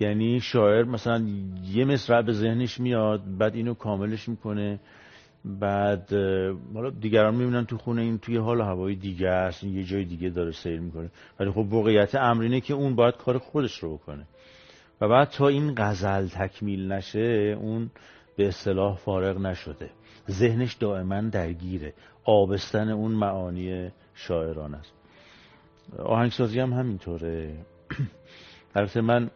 یعنی 0.00 0.40
شاعر 0.40 0.84
مثلا 0.84 1.26
یه 1.72 1.84
مصرع 1.84 2.22
به 2.22 2.32
ذهنش 2.32 2.80
میاد 2.80 3.38
بعد 3.38 3.54
اینو 3.54 3.74
کاملش 3.74 4.28
می‌کنه 4.28 4.80
بعد 5.44 6.12
حالا 6.74 6.90
دیگران 6.90 7.34
می‌بینن 7.34 7.64
تو 7.64 7.78
خونه 7.78 8.02
این 8.02 8.18
توی 8.18 8.36
حال 8.36 8.60
هوای 8.60 8.94
دیگه 8.94 9.28
است 9.28 9.64
یه 9.64 9.84
جای 9.84 10.04
دیگه 10.04 10.28
داره 10.28 10.52
سیر 10.52 10.80
می‌کنه. 10.80 11.10
ولی 11.40 11.50
خب 11.50 11.58
واقعیت 11.58 12.14
امر 12.14 12.42
اینه 12.42 12.60
که 12.60 12.74
اون 12.74 12.94
باید 12.94 13.16
کار 13.16 13.38
خودش 13.38 13.78
رو 13.78 13.96
بکنه. 13.96 14.26
و 15.00 15.08
بعد 15.08 15.28
تا 15.28 15.48
این 15.48 15.74
غزل 15.76 16.26
تکمیل 16.26 16.92
نشه 16.92 17.56
اون 17.60 17.90
به 18.36 18.48
اصطلاح 18.48 18.96
فارغ 18.96 19.40
نشده. 19.40 19.90
ذهنش 20.30 20.74
دائما 20.74 21.20
درگیره. 21.20 21.94
آبستن 22.24 22.88
اون 22.88 23.12
معانی 23.12 23.90
شاعران 24.14 24.74
است. 24.74 24.92
آهنگسازی 25.98 26.60
هم 26.60 26.72
همینطوره. 26.72 27.54
البته 28.74 29.00
من 29.00 29.30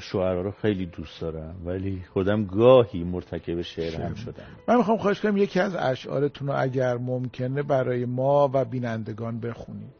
شعرها 0.00 0.40
رو 0.40 0.50
خیلی 0.50 0.86
دوست 0.86 1.20
دارم 1.20 1.54
ولی 1.64 2.04
خودم 2.12 2.44
گاهی 2.44 3.04
مرتکب 3.04 3.62
شعر 3.62 4.00
هم 4.00 4.14
شدم. 4.14 4.42
من 4.68 4.76
می‌خوام 4.76 4.98
خواهش 4.98 5.20
کنم 5.20 5.36
یکی 5.36 5.60
از 5.60 5.74
اشعارتون 5.74 6.48
رو 6.48 6.54
اگر 6.60 6.96
ممکنه 6.96 7.62
برای 7.62 8.04
ما 8.04 8.50
و 8.54 8.64
بینندگان 8.64 9.40
بخونید. 9.40 9.92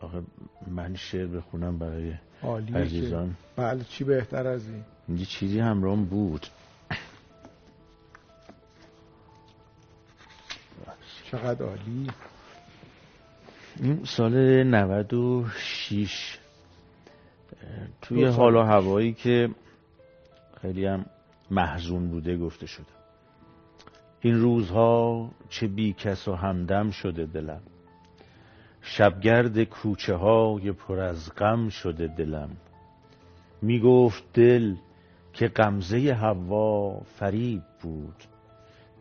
آخه 0.00 0.22
من 0.66 0.94
شعر 0.94 1.26
بخونم 1.26 1.78
برای 1.78 2.14
عزیزان. 2.74 3.36
بله 3.56 3.84
چی 3.84 4.04
بهتر 4.04 4.46
از 4.46 4.68
این؟ 4.68 5.18
یه 5.18 5.24
چیزی 5.24 5.60
همراهم 5.60 6.04
بود. 6.04 6.46
چقدر 11.30 11.66
عالی. 11.66 12.10
این 13.80 14.04
سال 14.04 14.62
96 14.62 16.38
اه، 17.62 17.88
توی 18.02 18.24
حال 18.24 18.56
و. 18.56 18.62
هوایی 18.62 19.12
که 19.12 19.50
خیلی 20.62 20.86
هم 20.86 21.06
محزون 21.50 22.08
بوده 22.08 22.38
گفته 22.38 22.66
شده. 22.66 22.86
این 24.20 24.40
روزها 24.40 25.30
چه 25.48 25.66
بی 25.66 25.92
کس 25.92 26.28
و 26.28 26.34
همدم 26.34 26.90
شده 26.90 27.26
دلم. 27.26 27.62
شبگرد 28.82 29.64
کوچه 29.64 30.14
های 30.14 30.72
پر 30.72 31.00
از 31.00 31.34
غم 31.34 31.68
شده 31.68 32.06
دلم. 32.06 32.50
می 33.62 33.80
گفت 33.80 34.24
دل 34.34 34.74
که 35.32 35.48
غمزه 35.48 36.14
هوا 36.14 37.00
فریب 37.00 37.62
بود. 37.82 38.24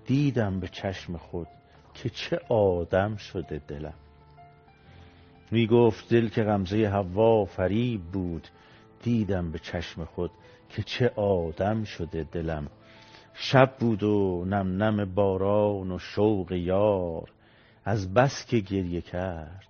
دیدم 0.06 0.60
به 0.60 0.68
چشم 0.68 1.18
خود 1.18 1.48
که 2.04 2.10
چه 2.10 2.39
آدم 2.50 3.16
شده 3.16 3.62
دلم. 3.68 3.94
می 5.51 5.68
گفت 5.68 6.10
دل 6.10 6.30
که 6.30 6.44
غمزه 6.44 6.89
هوا 6.89 7.46
فریب 7.46 8.01
بود. 8.01 8.48
دیدم 9.04 9.51
به 9.51 9.60
چشم 9.60 10.06
خود 10.06 10.32
که 10.70 10.84
چه 10.84 11.10
آدم 11.16 11.84
شده 11.84 12.24
دلم. 12.24 12.68
شب 13.34 13.74
بود 13.80 14.04
و 14.04 14.46
نم 14.48 14.84
نم 14.84 15.13
باران 15.13 15.92
و 15.92 16.00
شوق 16.00 16.51
یار. 16.51 17.30
از 17.86 18.13
بس 18.13 18.46
که 18.46 18.60
گریه 18.60 19.01
کرد 19.01 19.68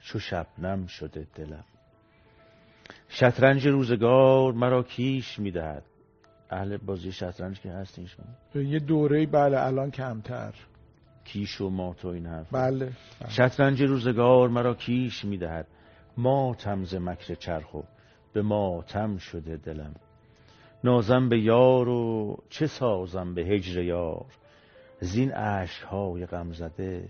چو 0.00 0.18
شبنم 0.18 0.86
شده 0.86 1.26
دلم. 1.34 1.64
شطرنج 3.08 3.66
روزگار 3.66 4.52
مرا 4.52 4.82
کیش 4.82 5.38
می‌دهد. 5.38 5.84
اهل 6.50 6.76
بازی 6.76 7.12
شطرنج 7.12 7.60
که 7.60 7.70
هستین 7.70 8.06
شما؟ 8.06 8.62
یه 8.62 8.78
دوره 8.78 9.26
بله 9.26 9.60
الان 9.60 9.90
کمتر. 9.90 10.54
کیش 11.32 11.60
و 11.60 11.70
مات 11.70 12.04
و 12.04 12.08
این 12.08 12.26
حرف 12.26 12.46
بله, 12.52 12.92
بله. 13.20 13.30
شطرنج 13.30 13.82
روزگار 13.82 14.48
مرا 14.48 14.74
کیش 14.74 15.24
می‌دهد. 15.24 15.66
ماتم 16.16 16.84
ز 16.84 16.94
مکر 16.94 17.34
چرخ 17.34 17.74
و 17.74 17.82
به 18.32 18.42
ماتم 18.42 19.16
شده 19.16 19.56
دلم. 19.56 19.94
نازم 20.84 21.28
به 21.28 21.40
یار 21.40 21.88
و 21.88 22.36
چه 22.48 22.66
سازم 22.66 23.34
به 23.34 23.42
هجر 23.42 23.82
یار؟ 23.82 24.26
زین 25.00 25.34
اشکهای 25.34 26.26
غم 26.26 26.52
زده 26.52 27.08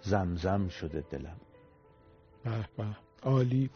زمزم 0.00 0.68
شده 0.68 1.04
دلم. 1.10 1.36
به 2.44 2.50
به. 2.76 2.84
عالی. 3.22 3.70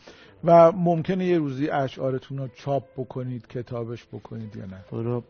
و 0.45 0.73
ممکنه 0.73 1.27
یه 1.27 1.39
روزی 1.39 1.69
اشعارتون 1.69 2.39
رو 2.39 2.49
چاپ 2.49 2.85
بکنید 2.97 3.47
کتابش 3.47 4.07
بکنید 4.13 4.57
یا 4.57 4.67
نه؟ 4.67 5.23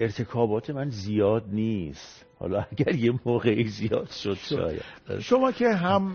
ارتکابات 0.00 0.70
من 0.70 0.90
زیاد 0.90 1.44
نیست. 1.48 2.27
حالا 2.38 2.66
اگر 2.72 2.94
یه 2.94 3.12
موقعی 3.26 3.68
زیاد 3.68 4.10
شد 4.10 4.34
شاید. 4.34 4.82
شما 5.20 5.52
که 5.52 5.68
هم 5.68 6.14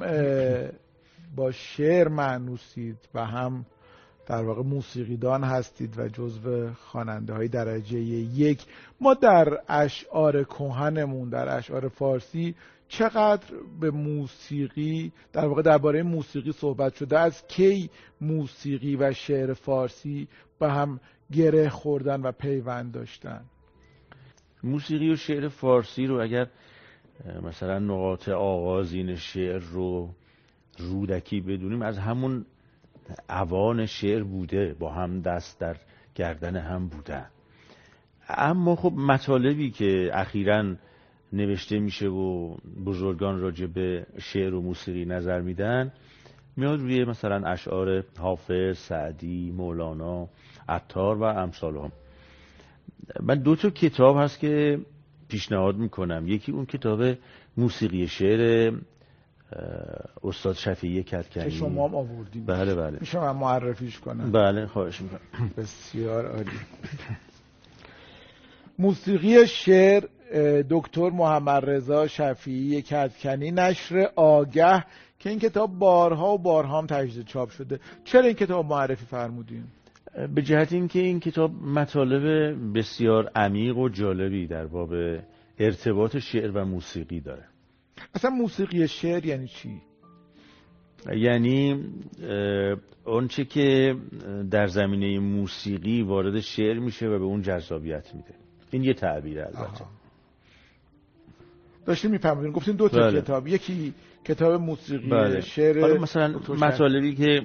با 1.35 1.51
شعر 1.51 2.07
معنوسید 2.07 2.97
و 3.13 3.25
هم 3.25 3.65
در 4.27 4.43
واقع 4.43 4.61
موسیقیدان 4.61 5.43
هستید 5.43 5.99
و 5.99 6.07
جزو 6.07 6.73
خواننده 6.73 7.33
های 7.33 7.47
درجه 7.47 7.99
یک 7.99 8.65
ما 9.01 9.13
در 9.13 9.57
اشعار 9.67 10.43
کهنمون 10.43 11.29
در 11.29 11.57
اشعار 11.57 11.87
فارسی 11.87 12.55
چقدر 12.87 13.47
به 13.79 13.91
موسیقی 13.91 15.11
در 15.33 15.45
واقع 15.45 15.61
درباره 15.61 16.03
موسیقی 16.03 16.51
صحبت 16.51 16.95
شده؟ 16.95 17.19
از 17.19 17.47
کی 17.47 17.89
موسیقی 18.21 18.95
و 18.95 19.13
شعر 19.13 19.53
فارسی 19.53 20.27
به 20.59 20.71
هم 20.71 20.99
گره 21.31 21.69
خوردن 21.69 22.21
و 22.21 22.31
پیوند 22.31 22.91
داشتن؟ 22.91 23.45
موسیقی 24.63 25.09
و 25.09 25.15
شعر 25.15 25.47
فارسی 25.47 26.05
رو 26.07 26.21
اگر 26.21 26.47
مثلا 27.43 27.79
نقاط 27.79 28.29
آغازین 28.29 29.15
شعر 29.15 29.59
رو 29.59 30.09
رودکی 30.77 31.41
بدونیم 31.41 31.81
از 31.81 31.97
همون 31.97 32.45
اوان 33.29 33.85
شعر 33.85 34.23
بوده 34.23 34.75
با 34.79 34.91
هم 34.91 35.21
دست 35.21 35.59
در 35.59 35.75
گردن 36.15 36.57
هم 36.57 36.87
بودن. 36.87 37.25
اما 38.29 38.75
خب 38.75 38.93
مطالبی 38.93 39.71
که 39.71 40.09
اخیرا 40.13 40.75
نوشته 41.33 41.79
میشه 41.79 42.07
و 42.07 42.55
بزرگان 42.85 43.39
راجع 43.39 43.65
به 43.65 44.05
شعر 44.19 44.53
و 44.53 44.61
موسیقی 44.61 45.05
نظر 45.05 45.41
میدن 45.41 45.91
میاد 46.57 46.79
روی 46.79 47.05
مثلا 47.05 47.47
اشعار 47.47 48.03
حافظ، 48.19 48.77
سعدی، 48.77 49.51
مولانا، 49.51 50.29
عطار 50.69 51.17
و 51.17 51.23
امثال 51.23 51.77
هم 51.77 51.91
من 53.21 53.35
دو 53.35 53.55
تا 53.55 53.69
کتاب 53.69 54.17
هست 54.17 54.39
که 54.39 54.79
پیشنهاد 55.27 55.75
می‌کنم. 55.75 56.27
یکی 56.27 56.51
اون 56.51 56.65
کتاب 56.65 57.17
موسیقی 57.57 58.07
شعر 58.07 58.73
استاد 60.23 60.55
شفیعی 60.55 61.03
کدکنی 61.03 61.43
که 61.43 61.49
شما 61.49 61.87
هم 61.87 61.95
آوردید 61.95 62.45
بله 62.45 62.75
بله. 62.75 62.97
میشه 62.99 63.19
من 63.19 63.31
معرفیش 63.31 63.99
کنم. 63.99 64.31
بله 64.31 64.65
خواهش 64.65 65.01
می‌کنم. 65.01 65.19
بسیار 65.57 66.27
عالی. 66.27 66.49
موسیقی 68.79 69.47
شعر 69.47 70.03
دکتر 70.69 71.09
محمد 71.09 71.69
رضا 71.69 72.07
شفیعی 72.07 72.81
کدکنی 72.81 73.51
نشر 73.51 74.09
آگه 74.15 74.85
که 75.19 75.29
این 75.29 75.39
کتاب 75.39 75.79
بارها 75.79 76.33
و 76.33 76.37
بارها 76.37 76.77
هم 76.77 76.87
تجدید 76.87 77.25
چاپ 77.25 77.49
شده. 77.49 77.79
چرا 78.03 78.21
این 78.21 78.33
کتاب 78.33 78.65
معرفی 78.65 79.05
فرمودین؟ 79.05 79.63
به 80.35 80.41
جهت 80.41 80.73
اینکه 80.73 80.99
این 80.99 81.19
کتاب 81.19 81.51
مطالب 81.53 82.23
بسیار 82.77 83.31
عمیق 83.35 83.77
و 83.77 83.89
جالبی 83.89 84.47
در 84.47 84.67
باب 84.67 84.93
ارتباط 85.59 86.17
شعر 86.17 86.51
و 86.51 86.65
موسیقی 86.65 87.19
داره. 87.19 87.43
اصلا 88.13 88.31
موسیقی 88.31 88.87
شعر 88.87 89.25
یعنی 89.25 89.47
چی؟ 89.47 89.81
یعنی 91.15 91.85
آنچه 93.05 93.45
که 93.45 93.95
در 94.51 94.67
زمینه 94.67 95.19
موسیقی 95.19 96.01
وارد 96.01 96.39
شعر 96.39 96.79
میشه 96.79 97.07
و 97.07 97.19
به 97.19 97.25
اون 97.25 97.41
جذابیت 97.41 98.15
میده. 98.15 98.33
این 98.71 98.83
یه 98.83 98.93
تعبیر 98.93 99.39
البته. 99.39 99.59
آها. 99.59 99.89
داشتین 101.85 102.11
میفهمونین 102.11 102.51
گفتین 102.51 102.75
دو 102.75 102.89
تا 102.89 102.97
بله. 102.97 103.21
کتاب. 103.21 103.47
یکی 103.47 103.93
کتاب 104.25 104.61
موسیقی 104.61 105.09
بله. 105.09 105.41
شعر 105.41 105.97
مثلا 105.97 106.39
مطالبی 106.49 107.15
که 107.15 107.41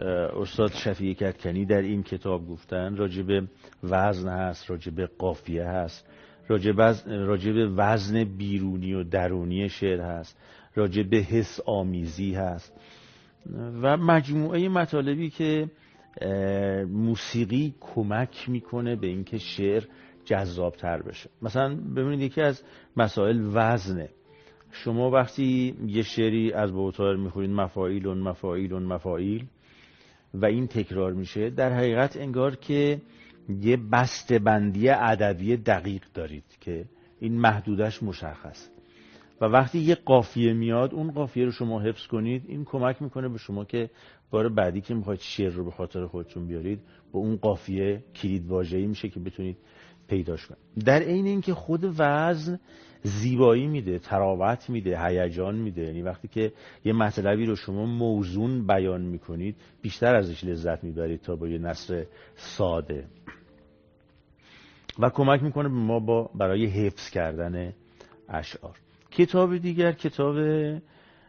استاد 0.00 0.72
شفیع 0.72 1.14
کدکنی 1.14 1.64
در 1.64 1.82
این 1.82 2.02
کتاب 2.02 2.48
گفتن 2.48 2.96
راجع 2.96 3.22
به 3.22 3.42
وزن 3.82 4.28
هست 4.28 4.70
راجع 4.70 4.92
به 4.92 5.06
قافیه 5.18 5.64
هست 5.64 6.08
به 6.48 7.66
وزن 7.76 8.24
بیرونی 8.24 8.94
و 8.94 9.04
درونی 9.04 9.68
شعر 9.68 10.00
هست 10.00 10.38
راجع 10.74 11.02
به 11.02 11.16
حس 11.16 11.60
آمیزی 11.66 12.34
هست. 12.34 12.72
و 13.82 13.96
مجموعه 13.96 14.68
مطالبی 14.68 15.30
که 15.30 15.70
موسیقی 16.88 17.74
کمک 17.80 18.48
می‌کنه 18.48 18.96
به 18.96 19.06
اینکه 19.06 19.38
شعر 19.38 19.84
جذابتر 20.24 21.02
بشه. 21.02 21.30
مثلا 21.42 21.74
ببینید 21.96 22.20
یکی 22.20 22.40
از 22.40 22.62
مسائل 22.96 23.50
وزنه 23.52 24.08
شما 24.70 25.10
وقتی 25.10 25.76
یه 25.86 26.02
شعری 26.02 26.52
از 26.52 26.72
بوتار 26.72 27.16
می‌خورید 27.16 27.50
مفاعیل 27.50 28.08
مفاعیل 28.08 28.72
مفاعیل 28.72 29.46
و 30.34 30.46
این 30.46 30.66
تکرار 30.66 31.12
میشه 31.12 31.50
در 31.50 31.72
حقیقت 31.72 32.16
انگار 32.16 32.56
که 32.56 33.00
یه 33.60 33.76
بسته 33.76 34.38
بندی 34.38 34.88
ادبی 34.88 35.56
دقیق 35.56 36.02
دارید 36.14 36.44
که 36.60 36.84
این 37.20 37.40
محدودش 37.40 38.02
مشخص. 38.02 38.68
و 39.40 39.44
وقتی 39.44 39.78
یه 39.78 39.94
قافیه 39.94 40.52
میاد 40.52 40.94
اون 40.94 41.10
قافیه 41.10 41.44
رو 41.44 41.50
شما 41.50 41.80
حفظ 41.80 42.06
کنید 42.06 42.42
این 42.48 42.64
کمک 42.64 43.02
می‌کنه 43.02 43.28
به 43.28 43.38
شما 43.38 43.64
که 43.64 43.90
بار 44.30 44.48
بعدی 44.48 44.80
که 44.80 44.94
می‌خواید 44.94 45.20
شعر 45.20 45.50
رو 45.50 45.64
به 45.64 45.70
خاطر 45.70 46.06
خودتون 46.06 46.46
بیارید 46.46 46.80
با 47.12 47.20
اون 47.20 47.36
قافیه 47.36 48.04
کلید 48.14 48.46
واژه‌ای 48.46 48.86
میشه 48.86 49.08
که 49.08 49.20
بتونید 49.20 49.56
پیداش 50.12 50.46
کنید 50.46 50.84
در 50.86 51.02
عین 51.02 51.26
اینکه 51.26 51.54
خود 51.54 51.94
وزن 51.98 52.58
زیبایی 53.02 53.66
میده 53.66 53.98
تراوت 53.98 54.70
میده 54.70 55.06
هیجان 55.06 55.54
میده. 55.54 55.82
یعنی 55.82 56.02
وقتی 56.02 56.28
که 56.28 56.52
یه 56.84 56.92
مطلبی 56.92 57.46
رو 57.46 57.56
شما 57.56 57.86
موزون 57.86 58.66
بیان 58.66 59.00
می‌کنید 59.00 59.56
بیشتر 59.82 60.14
ازش 60.14 60.44
لذت 60.44 60.84
می‌برید 60.84 61.20
تا 61.20 61.36
با 61.36 61.48
یه 61.48 61.58
نصر 61.58 62.06
ساده. 62.34 63.04
و 64.98 65.10
کمک 65.10 65.42
می‌کنه 65.42 65.68
به 65.68 65.74
ما 65.74 66.00
با 66.00 66.30
برای 66.34 66.66
حفظ 66.66 67.10
کردن 67.10 67.72
اشعار. 68.28 68.76
کتاب 69.10 69.56
دیگر 69.56 69.92
کتاب 69.92 70.36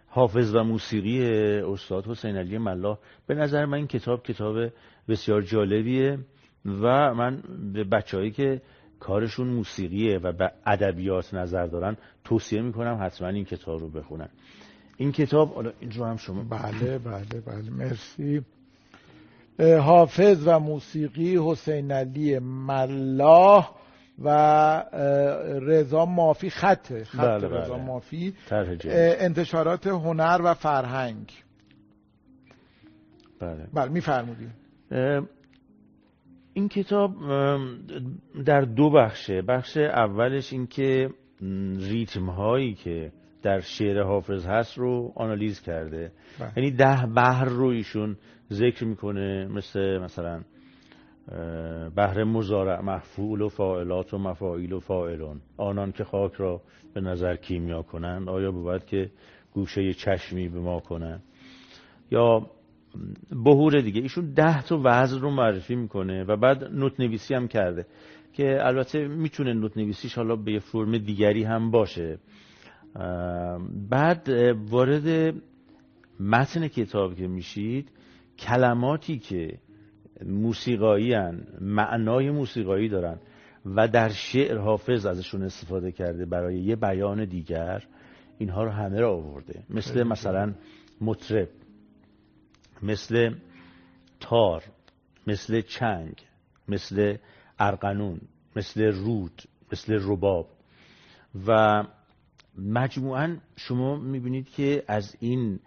حافظ 0.08 0.56
و 0.56 0.64
موسیقی 0.64 1.26
استاد 1.62 2.08
حسین 2.08 2.38
علی 2.38 2.58
ملا 2.58 2.98
به 3.28 3.36
نظر 3.36 3.66
من 3.66 3.78
این 3.78 3.88
کتاب 3.88 4.24
کتاب 4.24 4.56
بسیار 5.10 5.42
جالبیه. 5.42 6.18
و 6.66 7.14
من 7.14 7.44
به 7.74 7.84
بچههایی 7.84 8.32
که 8.32 8.62
کارشون 9.00 9.48
موسیقیه 9.48 10.18
و 10.18 10.32
به 10.32 10.52
ادبیات 10.66 11.34
نظر 11.34 11.66
دارن 11.66 11.98
توصیه 12.24 12.62
می‌کنم 12.62 13.00
حتما 13.02 13.28
این 13.28 13.46
کتاب 13.46 13.80
رو 13.80 13.90
بخونن. 13.90 14.30
این 14.98 15.12
کتاب 15.12 15.54
حالا 15.54 15.72
این 15.80 15.92
رو 15.92 16.06
هم 16.06 16.18
شما 16.18 16.44
بله 16.44 16.98
بله 16.98 17.42
بله 17.46 17.70
مرسی. 17.70 18.42
حافظ 19.60 20.48
و 20.48 20.60
موسیقی 20.60 21.40
حسین 21.46 21.92
علی 21.92 22.40
ملاح 22.40 23.72
و 24.20 24.30
رضا 25.62 26.06
مافی 26.06 26.50
خط 26.50 27.04
خط 27.04 27.20
بله 27.20 27.48
رضا 27.48 27.74
بله. 27.74 27.84
مافی 27.84 28.34
انتشارات 28.92 29.88
هنر 29.88 30.42
و 30.44 30.54
فرهنگ. 30.54 31.32
بله. 33.40 33.68
بله 33.74 33.92
میفرمودیم 33.92 34.54
این 36.54 36.70
کتاب 36.70 37.12
در 38.46 38.62
دو 38.62 38.90
بخشه. 38.90 39.42
بخش 39.42 39.78
اولش 39.78 40.54
این 40.54 40.68
که 40.68 41.10
ریتم 41.78 42.26
هایی 42.26 42.74
که 42.74 43.12
در 43.44 43.60
شعر 43.60 44.04
حافظ 44.04 44.46
هست 44.46 44.78
رو 44.78 45.12
آنالیز 45.16 45.62
کرده. 45.62 46.12
بله. 46.40 46.52
یعنی 46.58 46.72
ده 46.72 47.06
بحر 47.16 47.46
رو 47.46 47.68
ایشون 47.68 48.18
ذکر 48.52 48.86
می‌کنه 48.86 49.48
مثل 49.48 49.98
مثلا 49.98 50.42
بهر 51.96 52.24
مزارع 52.24 52.82
مفعول 52.82 53.42
و 53.42 53.50
فاعلات 53.50 54.14
و 54.14 54.18
مفاعیل 54.18 54.74
و 54.74 54.80
فاعلون 54.80 55.42
آنان 55.58 55.92
که 55.92 56.04
خاک 56.04 56.34
را 56.34 56.62
به 56.94 57.02
نظر 57.02 57.36
کیمیا 57.36 57.82
کنند 57.82 58.30
آیا 58.30 58.52
بود 58.52 58.86
که 58.86 59.12
گوشه 59.54 59.94
چشمی 59.94 60.50
به 60.50 60.60
ما 60.60 60.80
کنند؟ 60.80 61.24
یا 62.12 62.50
بهور 63.30 63.82
دیگه. 63.82 64.02
ایشون 64.02 64.34
ده 64.34 64.64
تا 64.64 64.82
وزن 64.84 65.20
رو 65.20 65.30
معرفی 65.30 65.76
می‌کنه 65.76 66.24
و 66.24 66.38
بعد 66.38 66.64
نوت 66.64 67.00
نویسی 67.00 67.34
هم 67.34 67.48
کرده 67.48 67.86
که 68.34 68.58
البته 68.62 69.08
می‌تونه 69.08 69.54
نوت 69.54 69.78
نویسیش 69.78 70.16
حالا 70.16 70.36
به 70.36 70.52
یه 70.52 70.60
فرم 70.60 70.98
دیگری 70.98 71.44
هم 71.44 71.72
باشه. 71.72 72.18
بعد 73.90 74.30
وارد 74.70 75.36
متن 76.20 76.68
کتاب 76.68 77.16
که 77.16 77.28
میشید 77.28 77.90
کلماتی 78.40 79.20
که 79.20 79.58
موسیقایی 80.26 81.14
هن، 81.14 81.48
معنای 81.62 82.32
موسیقایی 82.32 82.90
دارن 82.90 83.20
و 83.66 83.88
در 83.88 84.10
شعر 84.10 84.58
حافظ 84.58 85.06
ازشون 85.06 85.44
استفاده 85.44 85.92
کرده 85.92 86.26
برای 86.26 86.60
یه 86.60 86.76
بیان 86.76 87.26
دیگر 87.26 87.84
اینها 88.38 88.64
رو 88.64 88.70
همه 88.70 89.00
را 89.00 89.14
آورده. 89.14 89.64
مثل 89.70 90.04
مثلا 90.04 90.54
مطرب. 91.02 91.50
مثل 92.82 93.36
تار 94.20 94.64
مثل 95.28 95.62
چنگ 95.62 96.16
مثل 96.68 97.18
ارقنون 97.60 98.22
مثل 98.56 98.82
رود 98.84 99.42
مثل 99.72 100.00
رباب. 100.02 100.50
و 101.48 101.84
مجموعا 102.58 103.38
شما 103.56 103.96
می‌بینید 103.96 104.50
که 104.50 104.84
از 104.88 105.16
این 105.20 105.60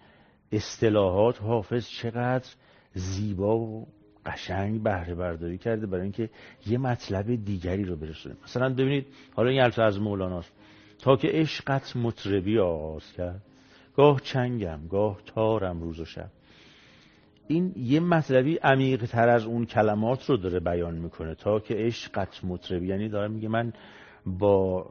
اصطلاحات 0.52 1.42
حافظ 1.42 1.88
چقدر 1.88 2.48
زیبا 2.94 3.58
و 3.58 3.86
قشنگ 4.26 4.82
بهره 4.82 5.14
برداری 5.14 5.58
کرده 5.58 5.86
برای 5.86 6.02
اینکه 6.02 6.30
یه 6.66 6.78
مطلب 6.78 7.44
دیگری 7.44 7.84
رو 7.84 7.96
برسونه. 7.96 8.36
مثلا 8.44 8.68
ببینید 8.68 9.06
حالا 9.34 9.50
این 9.50 9.60
البته 9.60 9.82
از 9.82 10.00
مولاناست 10.00 10.52
تا 10.98 11.16
که 11.16 11.28
عشقت 11.28 11.96
مطربی 11.96 12.58
آغاز 12.58 13.12
کرد 13.12 13.42
گاه 13.96 14.20
چنگم 14.20 14.80
گاه 14.90 15.20
تارم 15.26 15.80
روز 15.80 16.00
و 16.00 16.04
شب. 16.04 16.30
این 17.48 17.72
یه 17.76 18.00
مطلبی 18.00 18.56
عمیق 18.56 19.04
تر 19.04 19.28
از 19.28 19.46
اون 19.46 19.66
کلمات 19.66 20.30
رو 20.30 20.36
داره 20.36 20.60
بیان 20.60 20.94
می‌کنه 20.94 21.34
تا 21.34 21.60
که 21.60 21.74
عشقت 21.74 22.44
مطربی. 22.44 22.86
یعنی 22.86 23.08
داره 23.08 23.28
میگه 23.28 23.48
من 23.48 23.72
با 24.26 24.86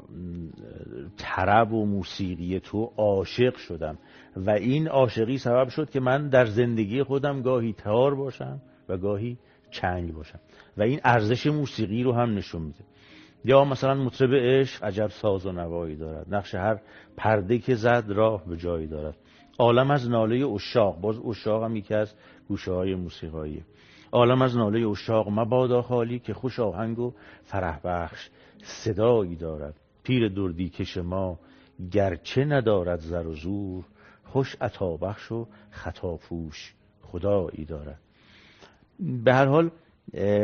طرب 1.18 1.74
و 1.74 1.86
موسیقی 1.86 2.60
تو 2.60 2.92
عاشق 2.98 3.56
شدم 3.56 3.98
و 4.36 4.50
این 4.50 4.88
عاشقی 4.88 5.38
سبب 5.38 5.68
شد 5.68 5.90
که 5.90 6.00
من 6.00 6.30
در 6.30 6.46
زندگی 6.46 7.04
خودم 7.04 7.42
گاهی 7.42 7.74
تار 7.74 8.16
باشم 8.16 8.62
و 8.90 8.98
گاهی 8.98 9.38
چنگ 9.72 10.14
باشم 10.14 10.40
و 10.78 10.82
این 10.82 11.00
ارزش 11.04 11.48
موسیقی 11.48 12.04
رو 12.04 12.14
هم 12.14 12.36
نشون 12.36 12.62
میده. 12.62 12.84
یا 13.46 13.64
مثلا 13.64 13.94
مطرب 13.94 14.30
عشق 14.34 14.84
عجب 14.84 15.08
ساز 15.08 15.46
و 15.46 15.52
نوایی 15.52 15.96
دارد 15.96 16.36
نقش 16.36 16.56
هر 16.56 16.80
پرده 17.18 17.60
که 17.60 17.76
زد 17.76 18.04
راه 18.08 18.46
به 18.46 18.58
جایی 18.58 18.88
دارد. 18.88 19.16
عالم 19.60 19.92
از 19.92 20.10
ناله 20.10 20.48
اشاق 20.48 21.02
باز 21.02 21.20
اشاق 21.20 21.64
هم 21.64 21.76
یکی 21.76 21.94
از 21.94 22.14
گوشه 22.48 22.72
های 22.72 22.96
موسیقایی. 22.96 23.64
عالم 24.12 24.42
از 24.42 24.58
ناله 24.58 24.88
اشاق 24.88 25.30
مبادا 25.30 25.82
خالی 25.82 26.20
که 26.20 26.34
خوش 26.34 26.60
آهنگ 26.60 27.00
و 27.00 27.14
فرح 27.44 27.80
بخش 27.84 28.30
صدایی 28.64 29.36
دارد. 29.36 29.76
پیر 30.04 30.30
دردی 30.30 30.70
کش 30.70 30.98
ما 30.98 31.40
گرچه 31.92 32.46
ندارد 32.46 33.00
زر 33.00 33.28
و 33.28 33.34
زور 33.34 33.86
خوش 34.24 34.56
عطابخش 34.62 35.32
و 35.32 35.48
خطاپوش 35.70 36.74
خدایی 37.02 37.66
دارد. 37.66 38.00
به 39.00 39.34
هر 39.34 39.46
حال 39.46 39.72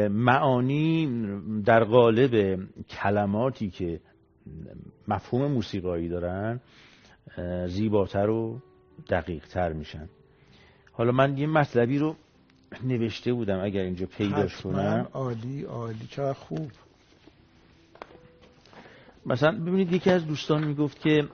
معانی 0.09 1.09
در 1.65 1.83
قالب 1.83 2.63
کلماتی 2.89 3.69
که 3.69 3.99
مفهوم 5.07 5.51
موسیقایی 5.51 6.09
دارن 6.09 6.59
زیباتر 7.67 8.29
و 8.29 8.61
دقیق 9.09 9.47
تر 9.47 9.73
میشن. 9.73 10.09
حالا 10.91 11.11
من 11.11 11.37
یه 11.37 11.47
مطلبی 11.47 11.97
رو 11.97 12.15
نوشته 12.83 13.33
بودم 13.33 13.59
اگر 13.63 13.81
اینجا 13.81 14.05
پیداش 14.05 14.61
کنم. 14.61 15.07
عالی 15.13 15.63
عالی. 15.63 16.07
چه 16.09 16.33
خوب. 16.33 16.71
مثلا 19.25 19.51
ببینید 19.51 19.93
یکی 19.93 20.09
از 20.09 20.27
دوستان 20.27 20.63
می‌گفت 20.67 21.01
که 21.01 21.27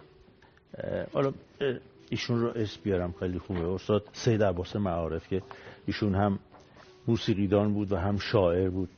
حالا 1.14 1.34
ایشون 2.10 2.42
رو 2.42 2.48
اس 2.56 2.78
بیارم 2.78 3.14
خیلی 3.20 3.40
خوبه. 3.40 3.68
استاد 3.68 4.04
سید 4.14 4.44
عباس 4.44 4.76
معارف 4.76 5.28
که 5.28 5.42
ایشون 5.86 6.16
هم 6.16 6.40
موسیقیدان 7.08 7.74
بود 7.74 7.92
و 7.92 7.98
هم 7.98 8.18
شاعر 8.18 8.70
بود. 8.70 8.90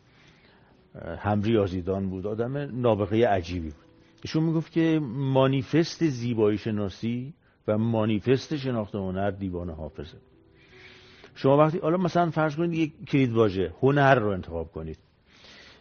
هم 1.17 1.41
ریاضیدان 1.41 2.09
بود. 2.09 2.27
آدم 2.27 2.57
نابغه 2.57 3.27
عجیبی 3.27 3.69
بود. 3.69 3.85
ایشون 4.23 4.43
می‌گفت 4.43 4.71
که 4.71 4.99
مانیفست 5.13 6.07
زیبایی 6.07 6.57
شناسی 6.57 7.33
و 7.67 7.77
مانیفست 7.77 8.55
شناخت 8.55 8.95
هنر 8.95 9.31
دیوان 9.31 9.69
حافظه. 9.69 10.17
شما 11.41 11.57
وقتی 11.57 11.79
حالا 11.79 11.97
مثلا 11.97 12.29
فرض 12.29 12.55
کنید 12.55 12.73
یک 12.73 13.09
کلید 13.09 13.33
واژه 13.33 13.73
هنر 13.81 14.15
رو 14.15 14.29
انتخاب 14.29 14.71
کنید. 14.71 14.97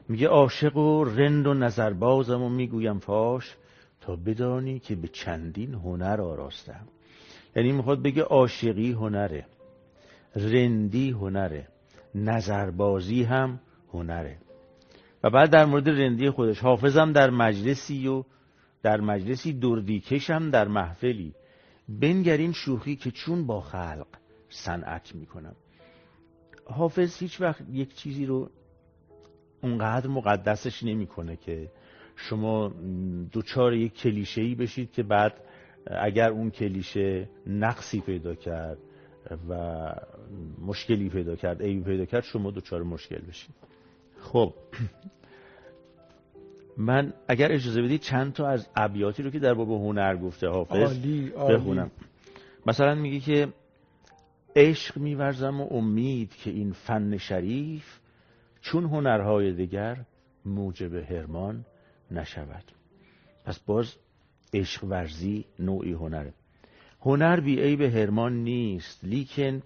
میگه 0.09 0.29
عاشق 0.29 0.77
و 0.77 1.05
رند 1.05 1.47
و 1.47 1.55
نظربازم 1.55 2.43
و 2.43 2.49
می‌گویم 2.49 2.99
فاش 2.99 3.57
تا 4.01 4.17
بدانی 4.17 4.79
که 4.79 4.97
به 4.97 5.09
چندین 5.09 5.75
هنر 5.75 6.21
آراستم. 6.21 6.89
یعنی 7.57 7.73
می‌خواد 7.73 8.03
بگه 8.03 8.23
عاشقی 8.23 8.93
هنره 8.93 9.47
رندی 10.37 11.11
هنره 11.11 11.69
نظربازی 12.15 13.23
هم 13.23 13.61
هنره. 13.93 14.39
و 15.25 15.31
بعد 15.31 15.51
در 15.51 15.65
مورد 15.65 15.89
رندی 15.89 16.31
خودش 16.31 16.59
حافظم 16.59 17.13
در 17.13 17.31
مجلسی 17.31 18.09
و 18.09 18.25
در 18.83 19.01
مجلسی 19.01 19.53
دردیکش 19.53 20.31
هم 20.31 20.51
در 20.51 20.69
محفلی. 20.69 21.35
بنگرین 21.89 22.53
شوخی 22.53 22.97
که 22.97 23.11
چون 23.11 23.47
با 23.47 23.61
خلق 23.61 24.07
صنعت 24.49 25.15
می‌کنم. 25.15 25.57
حافظ 26.65 27.19
هیچ 27.19 27.41
وقت 27.41 27.63
یک 27.73 27.95
چیزی 27.95 28.27
رو 28.27 28.51
اونقدر 29.63 30.07
مقدسش 30.07 30.83
نمی‌کنه 30.83 31.37
که 31.37 31.71
شما 32.17 32.69
دوچار 33.33 33.75
یک 33.75 33.95
کلیشه 33.95 34.43
ای 34.43 34.55
بشید 34.55 34.93
که 34.93 35.03
بعد 35.03 35.41
اگر 35.87 36.31
اون 36.31 36.51
کلیشه 36.51 37.29
نقصی 37.47 38.01
پیدا 38.01 38.35
کرد 38.35 38.79
و 39.49 39.55
مشکلی 40.67 41.09
پیدا 41.09 41.37
کرد 41.37 41.63
عیبی 41.63 41.83
پیدا 41.83 42.05
کرد 42.05 42.23
شما 42.23 42.51
دوچار 42.51 42.83
مشکل 42.83 43.21
بشید. 43.21 43.55
خب. 44.21 44.55
من 46.77 47.13
اگر 47.29 47.53
اجازه 47.53 47.83
بدید 47.83 48.01
چند 48.01 48.33
تا 48.33 48.49
از 48.49 48.69
ابیاتی 48.77 49.23
رو 49.23 49.31
که 49.31 49.39
در 49.39 49.55
باب 49.55 49.71
هنر 49.71 50.17
گفته 50.17 50.49
حافظ 50.49 50.99
بخونم. 51.51 51.91
مثلا 52.67 52.95
میگه 52.95 53.21
که 53.21 53.49
عشق 54.59 54.99
میورزم 54.99 55.61
و 55.61 55.67
امید 55.71 56.37
که 56.37 56.51
این 56.51 56.73
فن 56.73 57.17
شریف 57.17 57.99
چون 58.61 58.85
هنرهای 58.85 59.53
دیگر 59.53 60.05
موجب 60.45 60.95
هرمان 60.95 61.65
نشود. 62.11 62.65
پس 63.45 63.59
باز 63.59 63.95
عشق 64.55 64.85
ورزی 64.85 65.45
نوعی 65.59 65.93
هنره. 65.93 66.35
هنر 67.01 67.41
بی 67.41 67.61
عیب 67.61 67.81
هرمان 67.81 68.33
نیست 68.33 69.05
لیکن 69.05 69.63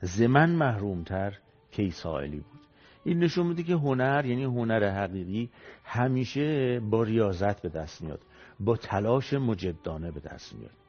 زمن 0.00 0.50
محرومتر 0.50 1.38
کی 1.70 1.90
سائلی 1.90 2.40
بود. 2.40 2.60
این 3.04 3.18
نشون 3.18 3.46
میده 3.46 3.62
که 3.62 3.74
هنر 3.74 4.24
یعنی 4.26 4.44
هنر 4.44 4.90
حقیقی 4.90 5.50
همیشه 5.84 6.80
با 6.80 7.02
ریاضت 7.02 7.62
به 7.62 7.68
دست 7.68 8.02
میاد 8.02 8.20
با 8.60 8.76
تلاش 8.76 9.32
مجدانه 9.32 10.10
به 10.10 10.20
دست 10.20 10.54
میاد. 10.54 10.83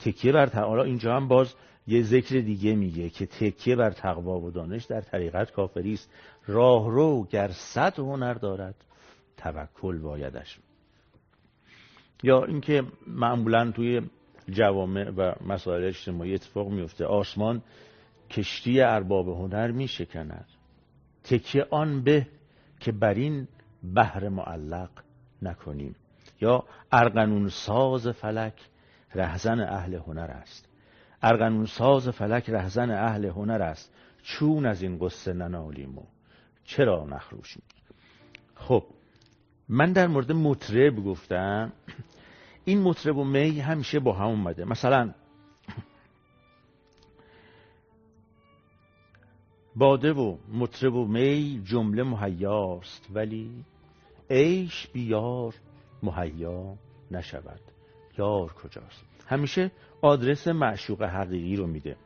تکیه 0.00 0.32
بر 0.32 0.46
تقوا 0.46 0.82
اینجا 0.82 1.16
هم 1.16 1.28
باز 1.28 1.54
یه 1.86 2.02
ذکر 2.02 2.40
دیگه 2.40 2.74
میگه 2.74 3.10
که 3.10 3.26
تکیه 3.26 3.76
بر 3.76 3.90
تقوا 3.90 4.40
و 4.40 4.50
دانش 4.50 4.84
در 4.84 5.00
طریقت 5.00 5.50
کافری 5.52 5.92
است. 5.92 6.10
راهرو 6.46 7.26
گر 7.30 7.48
صد 7.48 7.98
هنر 7.98 8.34
دارد 8.34 8.74
توکل 9.36 9.98
بایدش. 9.98 10.58
یا 12.22 12.44
اینکه 12.44 12.82
معمولا 13.06 13.70
توی 13.70 14.00
جوامع 14.48 15.10
و 15.10 15.32
مسائل 15.46 15.84
اجتماعی 15.84 16.34
اتفاق 16.34 16.68
میفته 16.68 17.04
آسمان 17.04 17.62
کشتی 18.30 18.80
ارباب 18.80 19.28
هنر 19.28 19.70
میشکند. 19.70 20.46
تکیه 21.24 21.66
آن 21.70 22.02
به 22.02 22.26
که 22.80 22.92
بر 22.92 23.14
این 23.14 23.48
بحر 23.94 24.28
معلق 24.28 24.90
نکنیم. 25.42 25.96
یا 26.40 26.64
ارغنون 26.92 27.48
ساز 27.48 28.08
فلک 28.08 28.69
رهزن 29.14 29.60
اهل 29.60 29.94
هنر 29.94 30.30
است. 30.30 30.68
ارغنون 31.22 31.66
ساز 31.66 32.08
فلک 32.08 32.50
رهزن 32.50 32.90
اهل 32.90 33.24
هنر 33.24 33.62
است. 33.62 33.94
چون 34.22 34.66
از 34.66 34.82
این 34.82 34.98
قصه 34.98 35.32
ننالیم 35.32 35.98
و 35.98 36.02
چرا 36.64 37.04
نخروشیم؟ 37.04 37.62
خب 38.54 38.84
من 39.68 39.92
در 39.92 40.06
مورد 40.06 40.32
مطرب 40.32 41.04
گفتم. 41.04 41.72
این 42.64 42.82
مطرب 42.82 43.16
و 43.16 43.24
می 43.24 43.60
همیشه 43.60 44.00
با 44.00 44.12
هم 44.12 44.26
اومده. 44.26 44.64
مثلا 44.64 45.14
باده 49.76 50.12
و 50.12 50.36
مطرب 50.52 50.94
و 50.94 51.06
می 51.06 51.62
جمله 51.64 52.02
مهیاست 52.02 53.08
ولی 53.14 53.64
عیش 54.30 54.86
بیار 54.86 55.54
مهیا 56.02 56.76
نشود. 57.10 57.60
یار 58.20 58.52
کجاست. 58.52 59.04
همیشه 59.26 59.70
آدرس 60.02 60.48
معشوق 60.48 61.02
حقیقی 61.02 61.56
رو 61.56 61.66
میده. 61.66 61.96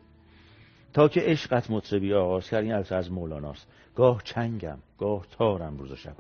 تا 0.93 1.09
که 1.09 1.21
عشقت 1.21 1.71
مطربی 1.71 2.15
آغاز 2.15 2.51
کرد 2.51 2.65
این 2.65 2.73
از 2.73 3.13
مولاناست. 3.13 3.69
گاه 3.95 4.23
چنگم 4.25 4.79
گاه 4.99 5.27
تارم 5.39 5.77
روز 5.77 5.93
شب. 5.93 6.17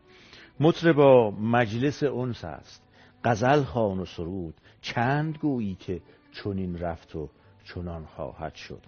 مطربا 0.60 1.30
مجلس 1.30 2.02
اونس 2.02 2.44
است. 2.44 2.82
غزل 3.24 3.62
خان 3.62 3.98
و 3.98 4.04
سرود. 4.04 4.54
چند 4.80 5.38
گویی 5.38 5.74
که 5.74 6.00
چنین 6.32 6.78
رفت 6.78 7.16
و 7.16 7.28
چنان 7.64 8.04
خواهد 8.04 8.54
شد. 8.54 8.82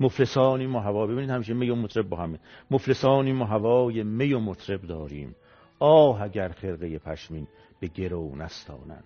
مفلسانی 0.00 0.66
ما 0.66 0.80
هوا. 0.80 1.06
ببینید 1.06 1.30
همیشه 1.30 1.54
می 1.54 1.70
و 1.70 1.74
مطرب 1.74 2.08
با 2.08 2.16
همه. 2.16 2.38
مفلسانی 2.70 3.32
ما 3.32 3.44
هوای 3.44 4.02
می 4.02 4.32
و 4.32 4.40
مطرب 4.40 4.82
داریم. 4.82 5.34
آه 5.78 6.22
اگر 6.22 6.48
خرقه 6.48 6.98
پشمین 6.98 7.46
به 7.80 7.86
گرو 7.86 8.36
نستانند. 8.36 9.04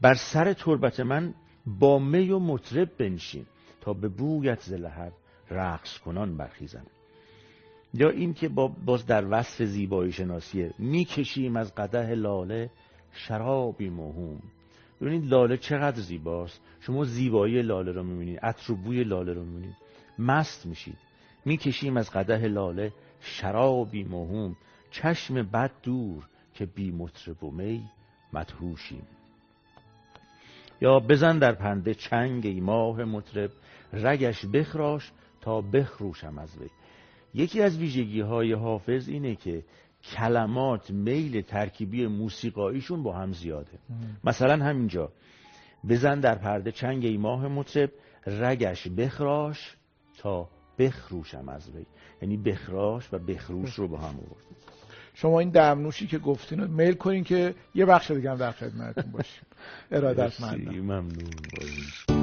بر 0.00 0.14
سر 0.14 0.52
تربت 0.52 1.00
من 1.00 1.34
با 1.66 1.98
می 1.98 2.30
و 2.30 2.38
مطرب 2.38 2.96
بنشین 2.98 3.46
تا 3.80 3.92
به 3.92 4.08
بویت 4.08 4.60
زلهر 4.60 5.12
رقص 5.50 5.98
کنان 5.98 6.36
برخیزن 6.36 6.86
یا 7.94 8.10
این 8.10 8.34
که 8.34 8.48
با 8.48 8.68
باز 8.68 9.06
در 9.06 9.24
وصف 9.30 9.62
زیبایی 9.62 10.12
شناسیه 10.12 10.74
می‌کشیم 10.78 11.56
از 11.56 11.74
قده 11.74 12.14
لاله 12.14 12.70
شرابی 13.12 13.90
مهم 13.90 14.42
ببینید 15.00 15.30
لاله 15.30 15.56
چقدر 15.56 16.00
زیباست. 16.00 16.60
شما 16.80 17.04
زیبایی 17.04 17.62
لاله 17.62 17.92
رو 17.92 18.02
می‌بینید 18.02 18.40
عطر 18.40 18.74
بوی 18.74 19.04
لاله 19.04 19.32
رو 19.32 19.44
می‌بینید. 19.44 19.76
مست 20.18 20.66
میشید. 20.66 20.98
می‌کشیم 21.44 21.96
از 21.96 22.10
قده 22.10 22.48
لاله 22.48 22.92
شرابی 23.20 24.04
مهم 24.04 24.56
چشم 24.90 25.42
بد 25.42 25.70
دور 25.82 26.28
که 26.54 26.66
بی 26.66 26.90
مطرب 26.90 27.44
و 27.44 27.50
می 27.50 27.84
مدهوشیم. 28.32 29.06
یا 30.80 31.00
بزن 31.00 31.38
در 31.38 31.52
پنده 31.52 31.94
چنگ 31.94 32.46
ای 32.46 32.60
ماه 32.60 33.04
مطرب 33.04 33.50
رگش 33.92 34.46
بخراش 34.46 35.12
تا 35.40 35.60
بخروشم 35.60 36.38
از 36.38 36.58
وی. 36.58 36.68
یکی 37.34 37.62
از 37.62 37.78
ویژگی 37.78 38.20
های 38.20 38.52
حافظ 38.52 39.08
اینه 39.08 39.34
که 39.34 39.64
کلمات 40.02 40.90
میل 40.90 41.40
ترکیبی 41.40 42.06
موسیقاییشون 42.06 43.02
با 43.02 43.12
هم 43.12 43.32
زیاده. 43.32 43.78
مثلا 44.24 44.64
همینجا 44.64 45.12
بزن 45.88 46.20
در 46.20 46.34
پرده 46.34 46.72
چنگ 46.72 47.04
ای 47.04 47.16
ماه 47.16 47.48
مطرب 47.48 47.90
رگش 48.26 48.88
بخراش 48.88 49.76
تا 50.18 50.48
بخروشم 50.78 51.48
از 51.48 51.70
وی. 51.74 51.86
یعنی 52.22 52.36
بخراش 52.36 53.14
و 53.14 53.18
بخروش 53.18 53.74
رو 53.74 53.88
با 53.88 53.98
هم 53.98 54.14
آورد. 54.16 54.46
شما 55.18 55.40
این 55.40 55.50
دمنوشی 55.50 56.06
که 56.06 56.18
گفتین 56.18 56.60
رو 56.60 56.68
میل 56.68 56.94
کنین 56.94 57.24
که 57.24 57.54
یه 57.74 57.86
بخش 57.86 58.10
دیگه 58.10 58.30
هم 58.30 58.36
در 58.36 58.52
خدمتتون 58.52 59.12
باشیم. 59.12 59.46
ارادت 59.92 60.40
ممنون. 60.80 62.15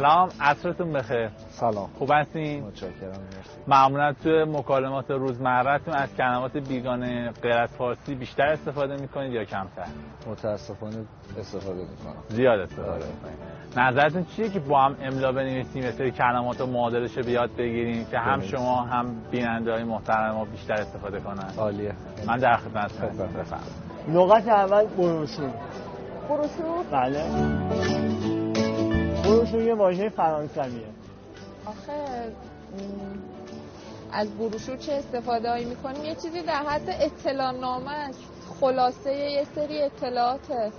سلام 0.00 0.28
عصرتون 0.40 0.92
بخیر. 0.92 1.28
سلام. 1.50 1.88
خوب 1.98 2.10
هستین؟ 2.12 2.64
متشکرم 2.64 3.20
معمولا 3.66 4.12
تو 4.12 4.30
مکالمات 4.30 5.10
روزمرهتون 5.10 5.94
از 5.94 6.16
کلمات 6.16 6.56
بیگانه 6.56 7.30
غیر 7.42 7.52
از 7.52 7.70
فارسی 7.70 8.14
بیشتر 8.14 8.46
استفاده 8.46 8.96
می‌کنید 8.96 9.32
یا 9.32 9.44
کمتر؟ 9.44 9.86
متاسفانه 10.26 10.96
استفاده 11.38 11.80
می‌کنم 11.80 12.14
زیاد 12.28 12.60
استفاده 12.60 12.90
آره. 12.90 13.04
می‌کنید. 13.06 13.78
نظرتون 13.78 14.24
چیه 14.24 14.48
که 14.48 14.60
با 14.60 14.82
هم 14.82 14.96
املا 15.02 15.32
بنویسیم 15.32 15.82
یه 15.82 15.90
سری 15.90 16.10
کلمات 16.10 16.60
و 16.60 16.66
معادلش 16.66 17.16
رو 17.16 17.24
بیاد 17.24 17.50
بگیریم 17.58 18.06
که 18.10 18.18
هم 18.18 18.40
شما 18.40 18.82
هم 18.82 19.06
بیننده 19.30 19.72
های 19.72 19.84
محترم 19.84 20.34
ما 20.34 20.44
بیشتر 20.44 20.74
استفاده 20.74 21.20
کنن؟ 21.20 21.50
عالیه. 21.58 21.94
من 22.26 22.36
در 22.36 22.56
خدمتتون. 22.56 23.08
بفرمایید. 23.08 23.72
لغت 24.08 24.48
اول 24.48 24.86
بروشور 24.86 25.50
بروشور 26.28 26.84
بله. 26.92 27.99
بروشور 29.30 29.62
یه 29.62 29.74
واژه 29.74 30.08
فرانسویه. 30.08 30.86
آخه 31.66 32.32
از 34.12 34.30
بروشور 34.30 34.76
چه 34.76 34.92
استفاده 34.92 35.50
هایی 35.50 35.64
می‌کنیم؟ 35.64 36.04
یه 36.04 36.14
چیزی 36.14 36.42
در 36.42 36.62
حد 36.62 36.96
اطلاع 37.00 37.52
نامه 37.52 37.92
است. 37.92 38.18
خلاصه 38.60 39.14
یه 39.14 39.46
سری 39.54 39.82
اطلاعاته 39.82 40.72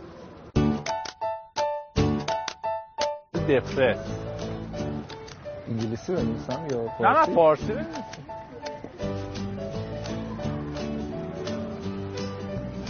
دفرس. 3.50 3.98
انگلیسی 5.68 6.14
بنویسم 6.16 6.68
یا 6.72 6.88
فارسی؟ 6.88 7.04
نه 7.04 7.10
نه 7.10 7.36
فارسی؟ 7.36 7.74
بنویسم 7.74 8.04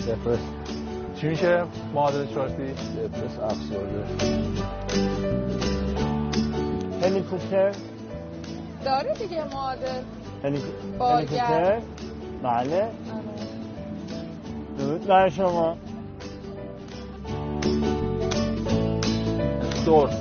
دفرس. 0.07 0.39
چی 1.15 1.27
میشه؟ 1.27 1.63
معادل 1.93 2.25
فارسی؟ 2.25 2.73
دپرس 2.73 3.39
افسرده. 3.39 4.05
هلیکوپتر 7.01 7.71
داره 8.85 9.13
دیگه 9.13 9.43
معادل 9.43 10.01
هلیکوپتر 10.43 11.79
بله. 12.43 12.51
آره. 12.53 12.91
درود 14.77 15.07
بر 15.07 15.29
شما. 15.29 15.77
سورس. 19.85 20.13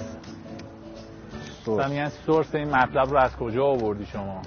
سورس. 1.64 1.88
میگن 1.88 2.10
سورس 2.26 2.54
این 2.54 2.70
مطلب 2.70 3.10
رو 3.10 3.16
از 3.16 3.36
کجا 3.36 3.66
آوردی 3.66 4.06
شما؟ 4.06 4.42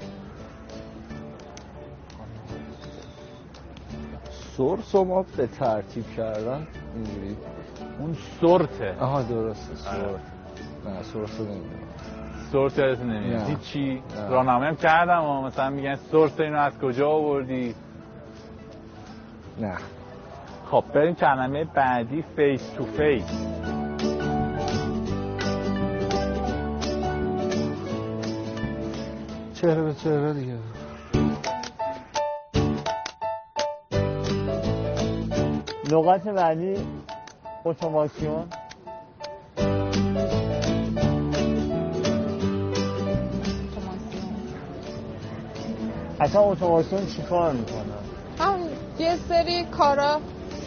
source 4.58 4.96
رو 4.96 5.04
ما 5.04 5.26
به 5.38 5.48
ترتیب 5.48 6.16
کردن 6.18 6.68
اینجوری 6.96 7.38
اون 8.00 8.16
sort 8.42 8.85
ه 8.85 8.96
آها 9.00 9.22
درسته 9.22 9.76
sort 9.76 10.20
نه 10.86 11.04
source 11.04 11.40
رو 11.40 11.46
نمی‌دونم. 11.46 11.70
source 12.52 12.78
یادتون 12.78 13.10
نمیاد. 13.10 13.50
هیچی. 13.50 14.04
راهنمایی 14.30 14.70
هم 14.70 14.76
کردم 14.76 15.24
و 15.24 15.42
مثلا 15.42 15.70
میگن 15.70 15.96
source 15.96 16.40
اینو 16.40 16.60
از 16.60 16.80
کجا 16.80 17.10
آوردی؟ 17.10 17.76
نه. 19.60 19.74
خب 20.72 20.84
بریم 20.94 21.16
کلمه 21.16 21.64
بعدی 21.64 22.24
face 22.36 22.70
to 22.78 22.86
face 22.86 23.26
چهره 29.54 29.82
به 29.82 29.94
چهره 29.94 30.34
دیگه. 30.34 30.58
لغت 35.92 36.28
بعدی 36.28 36.76
خودتون 37.64 37.96
اصلا 46.20 46.42
اتوماسیون 46.42 47.06
چی 47.06 47.22
کار 47.22 47.54
می‌کنن؟ 47.54 47.84
هم 48.40 48.60
یه 49.00 49.16
سری 49.30 49.64
کارا 49.64 50.20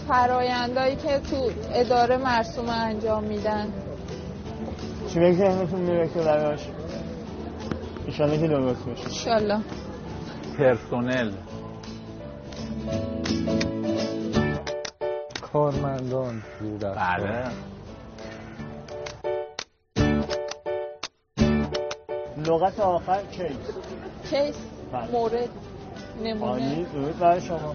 فرایندهایی 0.08 0.96
که 0.96 1.18
تو 1.18 1.50
اداره 1.74 2.16
مرسوم 2.16 2.68
انجام 2.68 3.24
میدن. 3.24 3.72
چی 5.08 5.20
به 5.20 5.32
ذهنتون 5.32 5.80
میره 5.80 6.08
که 6.08 6.20
براش؟ 6.20 6.60
ایشالله 8.06 8.38
که 8.38 8.48
درست 8.48 8.86
میشه 8.86 9.08
ایشالله. 9.08 9.60
پرسونل 10.58 11.32
کارمندان. 15.56 16.42
زیردستان 16.60 17.18
بله. 17.18 17.50
لغت 22.46 22.80
آخر 22.80 23.22
کیس 23.22 23.50
کیس 24.30 24.56
بله. 24.92 25.10
مورد 25.12 25.48
نمونه. 26.22 26.86
درود 26.92 27.18
برای 27.18 27.40
شما. 27.40 27.74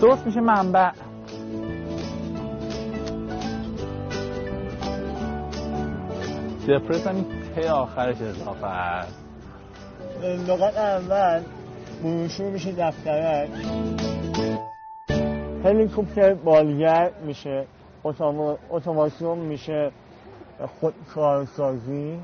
سورس 0.00 0.26
میشه 0.26 0.40
منبع. 0.40 0.90
دپرس 6.68 7.06
هم 7.06 7.24
ته 7.54 7.70
آخرش 7.70 8.16
اضافه 8.20 8.66
هست 8.66 9.18
لغت 10.22 10.76
اول. 10.76 11.42
بروشور 12.02 12.50
میشه 12.50 12.72
دفترک. 12.72 13.50
هلیکوپتر 15.64 16.34
بالگر 16.34 17.10
میشه 17.26 17.66
اتوما- 18.04 18.58
اتوماسیون 18.70 19.38
میشه 19.38 19.90
خودکارسازی 20.80 22.18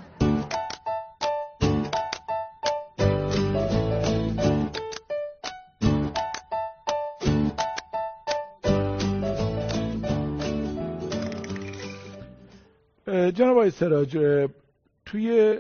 جناب 13.35 13.57
آقای 13.57 13.71
سراج 13.71 14.19
توی 15.07 15.59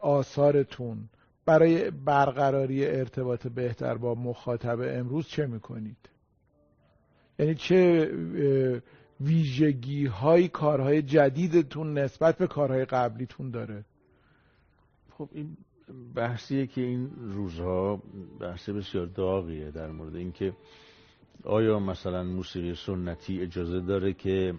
آثارتون 0.00 1.08
برای 1.46 1.90
برقراری 1.90 2.86
ارتباط 2.86 3.46
بهتر 3.46 3.94
با 3.94 4.14
مخاطب 4.14 4.80
امروز 4.80 5.26
چه 5.26 5.46
می‌کنید؟ 5.46 6.08
یعنی 7.38 7.54
چه 7.54 8.10
ویژگی 9.20 10.06
های 10.06 10.48
کارهای 10.48 11.02
جدیدتون 11.02 11.98
نسبت 11.98 12.38
به 12.38 12.46
کارهای 12.46 12.84
قبلیتون 12.84 13.50
داره؟ 13.50 13.84
خب 15.10 15.28
این 15.32 15.56
بحثیه 16.14 16.66
که 16.66 16.80
این 16.80 17.10
روزها 17.32 18.02
بحث 18.40 18.68
بسیار 18.68 19.06
داغیه 19.06 19.70
در 19.70 19.90
مورد 19.90 20.16
اینکه 20.16 20.52
آیا 21.44 21.78
مثلا 21.78 22.22
موسیقی 22.22 22.74
سنتی 22.74 23.40
اجازه 23.40 23.80
داره 23.80 24.12
که 24.12 24.54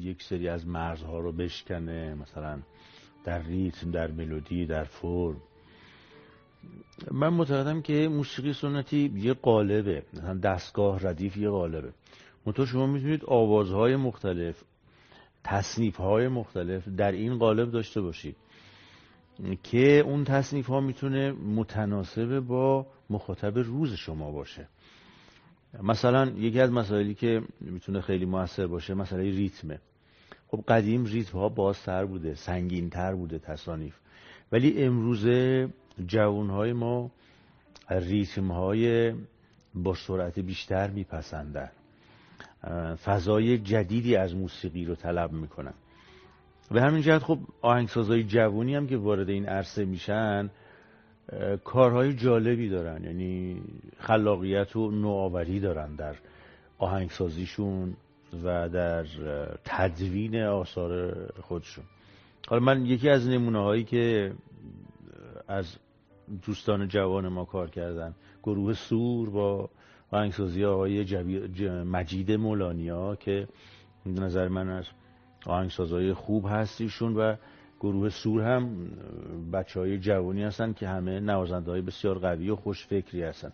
یک 0.00 0.22
سری 0.22 0.48
از 0.48 0.66
مرزها 0.66 1.18
رو 1.18 1.32
بشکنه 1.32 2.14
مثلا 2.14 2.62
در 3.24 3.42
ریتم 3.42 3.90
در 3.90 4.10
ملودی 4.10 4.66
در 4.66 4.84
فرم 4.84 5.42
من 7.12 7.28
معتقدم 7.28 7.82
که 7.82 8.08
موسیقی 8.08 8.52
سنتی 8.52 9.12
یه 9.16 9.34
قالبه. 9.34 10.02
مثلا 10.14 10.34
دستگاه 10.34 11.08
ردیف 11.08 11.36
یه 11.36 11.50
قالبه. 11.50 11.92
منتها 12.46 12.66
شما 12.66 12.86
می‌تونید 12.86 13.24
آوازهای 13.24 13.96
مختلف 13.96 14.62
تصنیفهای 15.44 16.28
مختلف 16.28 16.88
در 16.88 17.12
این 17.12 17.38
قالب 17.38 17.70
داشته 17.70 18.00
باشید 18.00 18.36
که 19.62 19.98
اون 19.98 20.24
تصنیف 20.24 20.66
ها 20.66 20.80
می‌تونه 20.80 21.32
متناسب 21.32 22.40
با 22.40 22.86
مخاطب 23.10 23.58
روز 23.58 23.94
شما 23.94 24.32
باشه. 24.32 24.68
مثلا 25.82 26.26
یکی 26.26 26.60
از 26.60 26.72
مسائلی 26.72 27.14
که 27.14 27.42
می‌تونه 27.60 28.00
خیلی 28.00 28.24
موثر 28.24 28.66
باشه 28.66 28.94
مسئله 28.94 29.22
ریتمه. 29.22 29.80
خب 30.48 30.64
قدیم 30.68 31.04
ریتم 31.04 31.38
ها 31.38 31.48
بازتر 31.48 32.04
بوده 32.04 32.34
سنگین 32.34 32.90
تر 32.90 33.14
بوده 33.14 33.38
تصانیف. 33.38 33.96
ولی 34.52 34.82
امروزه 34.82 35.68
جوان 36.06 36.50
های 36.50 36.72
ما 36.72 37.10
ریتم 37.90 38.52
های 38.52 39.12
با 39.74 39.94
سرعت 39.94 40.38
بیشتر 40.38 40.90
میپسندن 40.90 41.70
فضای 43.04 43.58
جدیدی 43.58 44.16
از 44.16 44.34
موسیقی 44.34 44.84
رو 44.84 44.94
طلب 44.94 45.32
می‌کنن 45.32 45.74
به 46.70 46.82
همین 46.82 47.02
جهت 47.02 47.22
خب 47.22 47.38
آهنگسازهای 47.62 48.24
جوونی 48.24 48.74
هم 48.74 48.86
که 48.86 48.96
وارد 48.96 49.28
این 49.28 49.46
عرصه 49.46 49.84
میشن 49.84 50.50
کارهای 51.64 52.14
جالبی 52.14 52.68
دارن. 52.68 53.04
یعنی 53.04 53.62
خلاقیت 53.98 54.76
و 54.76 54.90
نوآوری 54.90 55.60
دارن 55.60 55.94
در 55.94 56.14
آهنگسازیشون 56.78 57.96
و 58.44 58.68
در 58.68 59.04
تدوین 59.64 60.42
آثار 60.42 61.14
خودشون. 61.40 61.84
حالا 62.48 62.62
من 62.62 62.86
یکی 62.86 63.08
از 63.08 63.28
نمونه 63.28 63.58
هایی 63.58 63.84
که 63.84 64.32
از 65.48 65.76
دوستان 66.46 66.88
جوان 66.88 67.28
ما 67.28 67.44
کار 67.44 67.70
کردن. 67.70 68.14
گروه 68.42 68.72
سور 68.72 69.30
با 69.30 69.70
آهنگسازی 70.10 70.64
آقای 70.64 71.04
جوی- 71.04 71.48
ج- 71.56 71.62
مجید 71.62 72.32
مولانیا 72.32 73.16
که 73.16 73.48
نظر 74.06 74.48
من 74.48 74.68
از 74.68 74.84
آهنگسازهای 75.46 76.12
خوب 76.12 76.46
هستیشون 76.48 77.16
و 77.16 77.36
گروه 77.80 78.08
سور 78.08 78.42
هم 78.42 78.90
بچه 79.52 79.80
های 79.80 79.98
جوانی 79.98 80.42
هستن 80.42 80.72
که 80.72 80.88
همه 80.88 81.20
نوازنده 81.20 81.70
های 81.70 81.80
بسیار 81.80 82.18
قوی 82.18 82.50
و 82.50 82.56
خوش 82.56 82.86
فکری 82.86 83.22
هستن. 83.22 83.52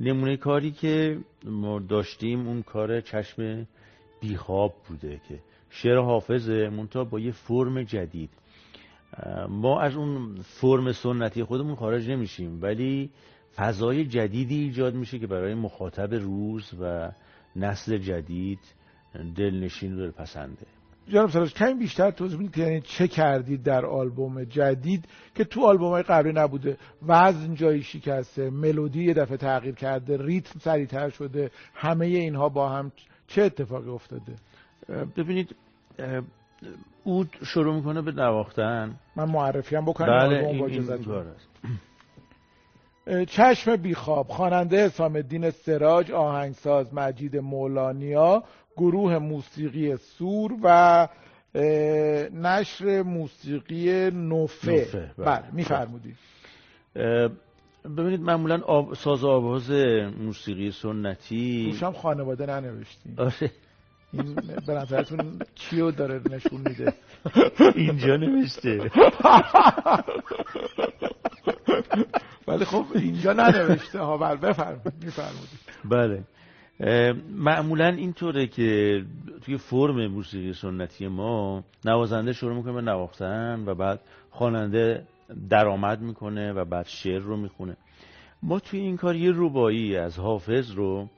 نمونه 0.00 0.36
کاری 0.36 0.70
که 0.70 1.18
ما 1.44 1.78
داشتیم 1.78 2.48
اون 2.48 2.62
کار 2.62 3.00
چشم 3.00 3.66
بیخواب 4.20 4.74
بوده 4.88 5.20
که 5.28 5.38
شعر 5.70 5.98
حافظه 5.98 6.68
منتها 6.68 7.04
با 7.04 7.20
یه 7.20 7.32
فرم 7.32 7.82
جدید. 7.82 8.30
ما 9.48 9.80
از 9.80 9.96
اون 9.96 10.34
فرم 10.42 10.92
سنتی 10.92 11.44
خودمون 11.44 11.74
خارج 11.74 12.10
نمیشیم 12.10 12.62
ولی 12.62 13.10
فضای 13.56 14.04
جدیدی 14.04 14.58
ایجاد 14.58 14.94
میشه 14.94 15.18
که 15.18 15.26
برای 15.26 15.54
مخاطب 15.54 16.14
روز 16.14 16.70
و 16.80 17.12
نسل 17.56 17.98
جدید 17.98 18.58
دلنشین 19.36 19.94
و 19.94 19.96
دلپسنده. 19.96 20.66
جناب 21.08 21.30
سراج 21.30 21.54
کمی 21.54 21.74
بیشتر 21.74 22.10
توضیح 22.10 22.38
بدید 22.38 22.54
که 22.54 22.60
یعنی 22.60 22.80
چه 22.80 23.08
کردید 23.08 23.62
در 23.62 23.86
آلبوم 23.86 24.44
جدید 24.44 25.04
که 25.34 25.44
تو 25.44 25.66
آلبوم 25.66 25.90
های 25.90 26.02
قبلی 26.02 26.32
نبوده. 26.32 26.76
وزن 27.06 27.54
جایی 27.54 27.82
شکسته 27.82 28.50
ملودی 28.50 29.04
یه 29.04 29.14
دفعه 29.14 29.36
تغییر 29.36 29.74
کرده 29.74 30.16
ریتم 30.22 30.58
سریعتر 30.58 31.10
شده 31.10 31.50
همه 31.74 32.06
اینها 32.06 32.48
با 32.48 32.68
هم 32.68 32.92
چه 33.26 33.42
اتفاقی 33.42 33.90
افتاده؟ 33.90 34.34
ببینید 35.16 35.56
اود 37.04 37.36
شروع 37.44 37.74
می‌کنه 37.74 38.02
به 38.02 38.12
نواختن. 38.12 38.94
من 39.16 39.24
معرفی 39.24 39.76
هم 39.76 39.84
بکنم 39.84 40.06
بله 40.06 40.46
این, 40.48 40.64
این 43.06 43.24
چشم 43.24 43.76
بیخواب. 43.76 44.28
خواننده 44.28 44.84
حسام 44.84 45.16
الدین 45.16 45.50
سراج 45.50 46.10
آهنگساز 46.10 46.94
مجید 46.94 47.36
مولانیا 47.36 48.44
گروه 48.76 49.18
موسیقی 49.18 49.96
سور 49.96 50.52
و 50.62 51.08
نشر 52.32 53.02
موسیقی 53.02 54.10
نوفه, 54.10 54.70
نوفه، 54.72 55.10
بله. 55.18 55.26
بله 55.26 55.44
میفرمودید. 55.52 56.16
ببینید 57.84 58.20
معمولا 58.20 58.60
آب، 58.60 58.94
ساز 58.94 59.24
آواز 59.24 59.70
موسیقی 60.20 60.70
سنتی 60.70 61.66
روش 61.66 61.82
هم 61.82 61.92
خانواده 61.92 62.46
ننوشتیم. 62.46 63.14
آره. 63.18 63.50
این 64.18 64.34
به 64.66 64.74
نظرتون 64.74 65.38
چیو 65.54 65.90
داره 65.90 66.20
نشون 66.30 66.60
میده؟ 66.60 66.92
اینجا 67.74 68.16
نوشته. 68.16 68.90
ولی 72.48 72.64
خب 72.64 72.84
اینجا 72.94 73.32
ننوشته 73.32 73.98
ها 73.98 74.16
بله 74.16 74.36
بفرمایید 74.36 75.04
میفرمودید 75.04 75.58
بله. 75.84 76.24
معمولا 77.30 77.88
اینطوره 77.88 78.46
که 78.46 79.02
توی 79.44 79.56
فرم 79.56 80.06
موسیقی 80.06 80.52
سنتی 80.52 81.06
ما 81.06 81.64
نوازنده 81.84 82.32
شروع 82.32 82.56
می‌کنه 82.56 82.72
به 82.72 82.80
نواختن 82.80 83.64
و 83.66 83.74
بعد 83.74 84.00
خواننده 84.30 85.06
درآمد 85.50 86.00
می‌کنه 86.00 86.52
و 86.52 86.64
بعد 86.64 86.86
شعر 86.86 87.20
رو 87.20 87.36
می‌خونه. 87.36 87.76
ما 88.42 88.60
توی 88.60 88.80
این 88.80 88.96
کار 88.96 89.16
یه 89.16 89.32
ربایی 89.34 89.96
از 89.96 90.18
حافظ 90.18 90.70
رو 90.70 91.08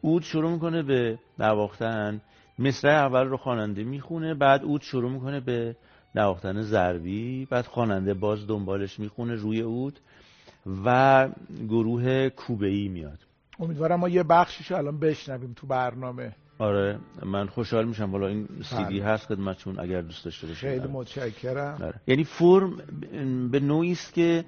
اود 0.00 0.22
شروع 0.22 0.50
می‌کنه 0.50 0.82
به 0.82 1.18
نواختن 1.38 2.20
مصرع 2.58 2.92
اول 2.92 3.26
رو 3.26 3.36
خواننده 3.36 3.84
می‌خونه 3.84 4.34
بعد 4.34 4.64
اود 4.64 4.82
شروع 4.82 5.10
می‌کنه 5.10 5.40
به 5.40 5.76
نواختن 6.14 6.62
ضربی 6.62 7.46
بعد 7.50 7.64
خواننده 7.66 8.14
باز 8.14 8.46
دنبالش 8.46 8.98
می‌خونه 8.98 9.34
روی 9.34 9.60
اود 9.60 10.00
و 10.84 11.28
گروه 11.68 12.28
کوبه 12.28 12.66
ای 12.66 12.88
میاد. 12.88 13.18
امیدوارم 13.60 14.00
ما 14.00 14.08
یه 14.08 14.22
بخشیشو 14.22 14.76
الان 14.76 14.98
بشنویم 14.98 15.52
تو 15.56 15.66
برنامه. 15.66 16.32
آره 16.58 16.98
من 17.22 17.46
خوشحال 17.46 17.84
میشم. 17.84 18.12
والا 18.12 18.28
این 18.28 18.48
سی 18.62 18.84
دی 18.84 19.00
بله. 19.00 19.04
هست 19.04 19.26
خدمتتون 19.26 19.80
اگر 19.80 20.00
دوست 20.00 20.24
داشته 20.24 20.46
باشید. 20.46 20.70
خیلی 20.70 20.86
متشکرم. 20.92 21.78
آره. 21.82 22.00
یعنی 22.06 22.24
فرم 22.24 22.76
به 23.50 23.60
نوعی 23.60 23.92
است 23.92 24.14
که 24.14 24.44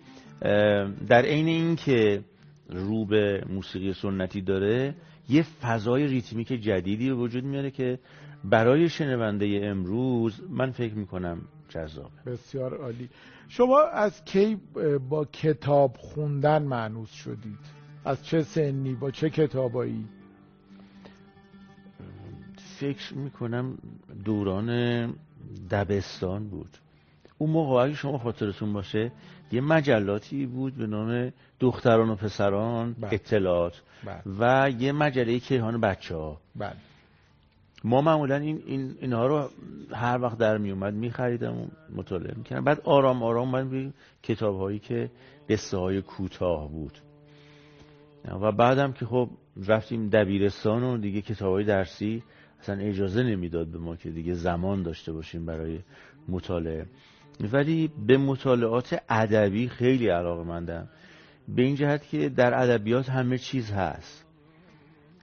در 1.09 1.23
عین 1.23 1.47
اینکه 1.49 2.25
رو 2.69 3.07
به 3.07 3.45
موسیقی 3.49 3.93
سنتی 3.93 4.41
داره 4.41 4.95
یه 5.29 5.43
فضای 5.43 6.07
ریتمیک 6.07 6.49
جدیدی 6.49 7.09
به 7.09 7.15
وجود 7.15 7.45
میاره 7.45 7.71
که 7.71 7.99
برای 8.45 8.89
شنونده 8.89 9.61
امروز 9.63 10.43
من 10.51 10.71
فکر 10.71 10.95
می‌کنم 10.95 11.39
جذابه. 11.69 12.23
بسیار 12.27 12.77
عالی. 12.77 13.09
شما 13.49 13.81
از 13.81 14.25
کی 14.25 14.57
با 15.09 15.25
کتاب 15.25 15.97
خوندن 15.97 16.63
معنوس 16.63 17.11
شدید؟ 17.13 17.59
از 18.05 18.25
چه 18.25 18.43
سنی؟ 18.43 18.95
با 18.95 19.11
چه 19.11 19.31
کتابایی؟ 19.31 20.05
فکر 22.57 23.15
می‌کنم 23.15 23.79
دوران 24.25 25.07
دبستان 25.71 26.49
بود. 26.49 26.71
اون 27.39 27.51
موقع 27.51 27.85
اگه 27.85 27.95
شما 27.95 28.19
خاطرتون 28.19 28.73
باشه 28.73 29.13
یه 29.55 29.61
مجلاتی 29.61 30.47
بود 30.47 30.75
به 30.75 30.87
نام 30.87 31.33
دختران 31.61 32.11
و 32.11 32.15
پسران 32.15 32.93
بله. 32.93 33.15
اطلاعات. 33.15 33.83
بله. 34.05 34.23
و 34.39 34.71
یه 34.71 34.93
مجله 34.93 35.39
کیهان 35.39 35.81
بچه 35.81 36.17
ها 36.17 36.41
بله. 36.57 36.77
ما 37.85 38.01
معمولا 38.01 38.37
این, 38.37 38.63
این 38.67 38.95
اینها 39.01 39.27
رو 39.27 39.49
هر 39.93 40.19
وقت 40.23 40.39
در 40.39 40.59
می 40.59 40.71
اومد 40.71 40.95
می 40.95 41.11
خریدم 41.11 41.57
و 41.59 41.67
مطالعه 41.97 42.35
می‌کردم 42.37 42.65
بعد 42.65 42.81
آرام 42.85 43.23
آرام 43.23 43.49
من 43.49 43.71
به 43.71 43.93
کتاب 44.23 44.59
هایی 44.59 44.79
که 44.79 45.11
قصه 45.49 45.77
های 45.77 46.03
کوتاه 46.03 46.69
بود. 46.69 46.99
و 48.41 48.53
بعدم 48.53 48.93
که 48.93 49.07
خب 49.07 49.29
رفتیم 49.67 50.09
دبیرستان 50.09 50.83
و 50.83 50.99
دیگه 50.99 51.23
کتاب 51.23 51.53
های 51.53 51.65
درسی 51.65 52.23
اصلا 52.61 52.79
اجازه 52.79 53.23
نمی‌داد 53.23 53.67
به 53.67 53.79
ما 53.79 53.97
که 53.97 54.11
دیگه 54.11 54.35
زمان 54.35 54.83
داشته 54.83 55.13
باشیم 55.13 55.47
برای 55.47 55.79
مطالعه. 56.29 56.87
ولی 57.41 57.91
به 58.07 58.19
مطالعات 58.19 59.03
ادبی 59.09 59.69
خیلی 59.69 60.09
علاقه 60.09 60.43
مندم 60.43 60.89
به 61.49 61.63
این 61.63 61.75
جهت 61.75 62.09
که 62.09 62.29
در 62.29 62.63
ادبیات 62.63 63.11
همه 63.11 63.39
چیز 63.39 63.73
هست. 63.73 64.25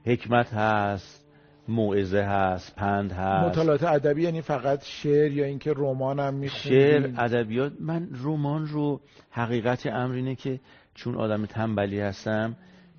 حکمت 0.05 0.53
هست 0.53 1.27
موعظه 1.67 2.21
هست 2.21 2.75
پند 2.75 3.11
هست. 3.11 3.49
مطالعات 3.49 3.83
ادبی 3.83 4.23
یعنی 4.23 4.41
فقط 4.41 4.83
شعر 4.83 5.31
یا 5.31 5.45
اینکه 5.45 5.73
رمان 5.77 6.19
هم 6.19 6.33
میخوندی 6.33 6.77
شعر 6.77 7.11
ادبیات. 7.17 7.73
من 7.79 8.09
رمان 8.23 8.67
رو 8.67 9.01
حقیقت 9.29 9.87
امر 9.87 10.15
اینه 10.15 10.35
که 10.35 10.59
چون 10.95 11.15
آدم 11.15 11.45
تنبلی 11.45 11.99
هستم 11.99 12.55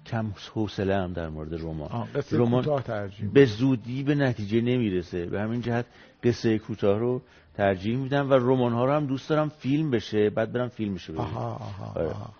کم 0.06 0.32
حوصله 0.54 0.96
هم 0.96 1.12
در 1.12 1.28
مورد 1.28 1.54
رمان. 1.54 2.08
رمان 2.32 2.82
به 3.32 3.44
زودی 3.44 4.02
به 4.02 4.14
نتیجه 4.14 4.60
نمی‌رسه. 4.60 5.26
به 5.26 5.40
همین 5.40 5.60
جهت 5.60 5.86
قصه 6.22 6.58
کوتاه 6.58 6.98
رو 6.98 7.22
ترجیح 7.54 7.96
میدم 7.96 8.30
و 8.30 8.34
رمان 8.34 8.72
ها 8.72 8.84
رو 8.84 8.92
هم 8.92 9.06
دوست 9.06 9.28
دارم 9.28 9.48
فیلم 9.48 9.90
بشه 9.90 10.30
بعد 10.30 10.52
برم 10.52 10.70
رو 10.78 10.86
ببینم. 10.86 11.18
آها 11.18 11.54
آها, 11.54 12.00
آره. 12.00 12.08
آها. 12.08 12.30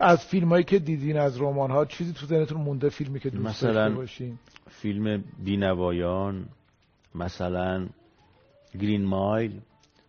از 0.00 0.24
فیلم 0.26 0.48
هایی 0.48 0.64
که 0.64 0.78
دیدین 0.78 1.16
از 1.16 1.40
رمان 1.40 1.70
ها 1.70 1.84
چیزی 1.84 2.12
تو 2.12 2.26
ذهنتون 2.26 2.60
مونده 2.60 2.88
فیلمی 2.88 3.20
که 3.20 3.30
دوست 3.30 3.46
مثلا 3.46 3.72
داشته 3.72 3.96
باشین؟ 3.96 4.38
فیلم 4.70 5.24
بینوایان 5.44 6.48
مثلا 7.14 7.86
گرین 8.80 9.04
مایل. 9.04 9.60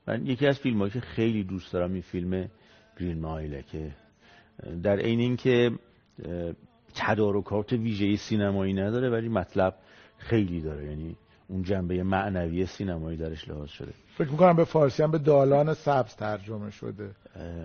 من 0.08 0.26
یکی 0.26 0.48
از 0.48 0.60
فیلم 0.60 0.90
که 0.90 1.00
خیلی 1.00 1.44
دوست 1.44 1.74
دارم 1.74 1.94
این 1.94 2.02
فیلم 2.02 2.50
گرین 3.00 3.20
مایله 3.20 3.64
که 3.72 3.92
در 4.84 5.00
عین 5.00 5.20
اینکه 5.20 5.72
تدارکات 6.96 7.74
ویژه 7.74 8.16
سینمایی 8.16 8.74
نداره 8.74 9.10
ولی 9.10 9.30
مطلب 9.30 9.76
خیلی 10.18 10.62
داره. 10.62 10.86
یعنی 10.86 11.16
اون 11.48 11.64
جنبه 11.64 12.04
معنوی 12.04 12.66
سینمایی 12.66 13.18
درش 13.18 13.50
لحاظ 13.50 13.70
شده. 13.70 13.92
فکر 14.18 14.30
می‌کنم 14.30 14.56
به 14.56 14.64
فارسی 14.64 15.04
هم 15.04 15.12
به 15.12 15.18
دالان 15.18 15.74
سبز 15.74 16.16
ترجمه 16.16 16.72
شده. 16.72 17.10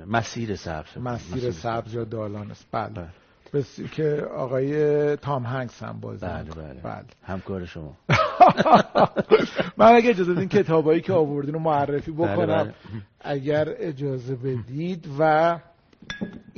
مسیر 0.06 0.56
سبز. 0.56 0.98
مسیر 0.98 1.50
سبز. 1.50 1.94
یا 1.94 2.04
دالان 2.04 2.50
است 2.50 2.66
بله. 2.72 2.88
بله. 2.88 3.08
بس... 3.52 3.80
که 3.80 4.26
آقای 4.34 5.16
تام 5.16 5.46
هنگس 5.46 5.82
هم 5.82 6.00
بازی 6.00 6.26
بله. 6.26 6.44
بله, 6.44 6.80
بله. 6.82 7.04
همکار 7.22 7.64
شما. 7.64 7.96
من 9.78 9.86
اگه 9.94 10.10
اجازه 10.10 10.34
بدین 10.34 10.48
کتابایی 10.48 11.00
که 11.00 11.12
آوردین 11.12 11.54
رو 11.54 11.60
معرفی 11.60 12.10
بله، 12.10 12.32
بکنم. 12.32 12.46
بله. 12.64 12.74
اگر 13.20 13.74
اجازه 13.78 14.34
بدید 14.34 15.08
و 15.18 15.58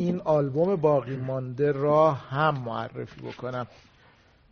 این 0.01 0.21
آلبوم 0.25 0.77
باقی 0.77 1.17
مانده 1.17 1.73
را 1.73 2.13
هم 2.13 2.59
معرفی 2.65 3.21
بکنم. 3.23 3.67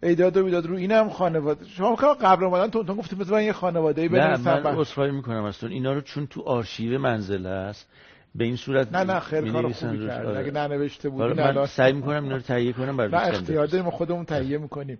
ایداد 0.02 0.36
و 0.36 0.44
بیداد 0.44 0.66
رو 0.66 0.76
اینم 0.76 1.08
خانواده. 1.10 1.64
شما 1.66 1.96
که 1.96 2.06
قبل 2.24 2.44
اومدن 2.44 2.70
تون 2.70 2.86
تون 2.86 2.96
گفتیم 2.96 3.18
بذار 3.18 3.38
من 3.38 3.44
یه 3.44 3.52
خانواده 3.52 4.02
ای 4.02 4.08
نه 4.08 4.14
بنویسم 4.18 4.42
من 4.54 4.62
بعد- 4.62 4.78
اصخایی 4.78 5.12
می‌کنم 5.12 5.44
از 5.44 5.64
اینا 5.64 5.92
رو 5.92 6.00
چون 6.00 6.26
تو 6.26 6.42
آرشیو 6.42 6.98
منزل 6.98 7.46
هست 7.46 7.86
به 8.34 8.44
این 8.44 8.56
صورت 8.56 8.92
نه 8.92 9.04
نه 9.04 9.20
خیلی 9.20 9.50
کار 9.52 9.72
خوبی. 9.72 10.06
کردی. 10.06 10.26
آره. 10.26 10.38
اگه 10.38 10.50
ننوشته 10.50 11.08
آره، 11.08 11.18
بودین 11.18 11.42
من 11.42 11.48
الان. 11.48 11.66
سعی 11.66 11.92
می‌کنم 11.92 12.22
اینا 12.22 12.36
رو 12.36 12.42
تهیه 12.42 12.72
کنم 12.72 12.96
برای 12.96 13.10
نه 13.10 13.18
اختیار. 13.26 13.66
داریم 13.66 13.90
خودمون 13.90 14.24
تهیه 14.24 14.58
می‌کنیم. 14.58 14.98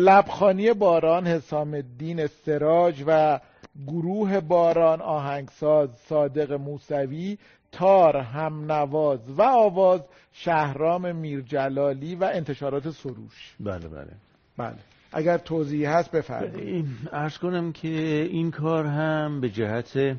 لبخانی 0.00 0.72
باران 0.72 1.26
حسام 1.26 1.74
الدین 1.74 2.20
استراج 2.20 3.04
و 3.06 3.40
گروه 3.86 4.40
باران 4.40 5.00
آهنگساز 5.00 5.88
صادق 6.08 6.52
موسوی 6.52 7.38
تار 7.72 8.16
هم 8.16 8.72
نواز 8.72 9.20
و 9.28 9.42
آواز 9.42 10.00
شهرام 10.32 11.16
میرجلالی 11.16 12.14
و 12.14 12.24
انتشارات 12.24 12.90
سروش. 12.90 13.56
بله 13.60 13.88
بله. 13.88 14.12
بله. 14.56 14.76
اگر 15.12 15.38
توضیحی 15.38 15.84
هست 15.84 16.10
بفرمایید. 16.10 16.86
عرض 17.12 17.38
کنم 17.38 17.72
که 17.72 17.88
این 18.30 18.50
کار 18.50 18.86
هم 18.86 19.40
به 19.40 19.50
جهت 19.50 20.16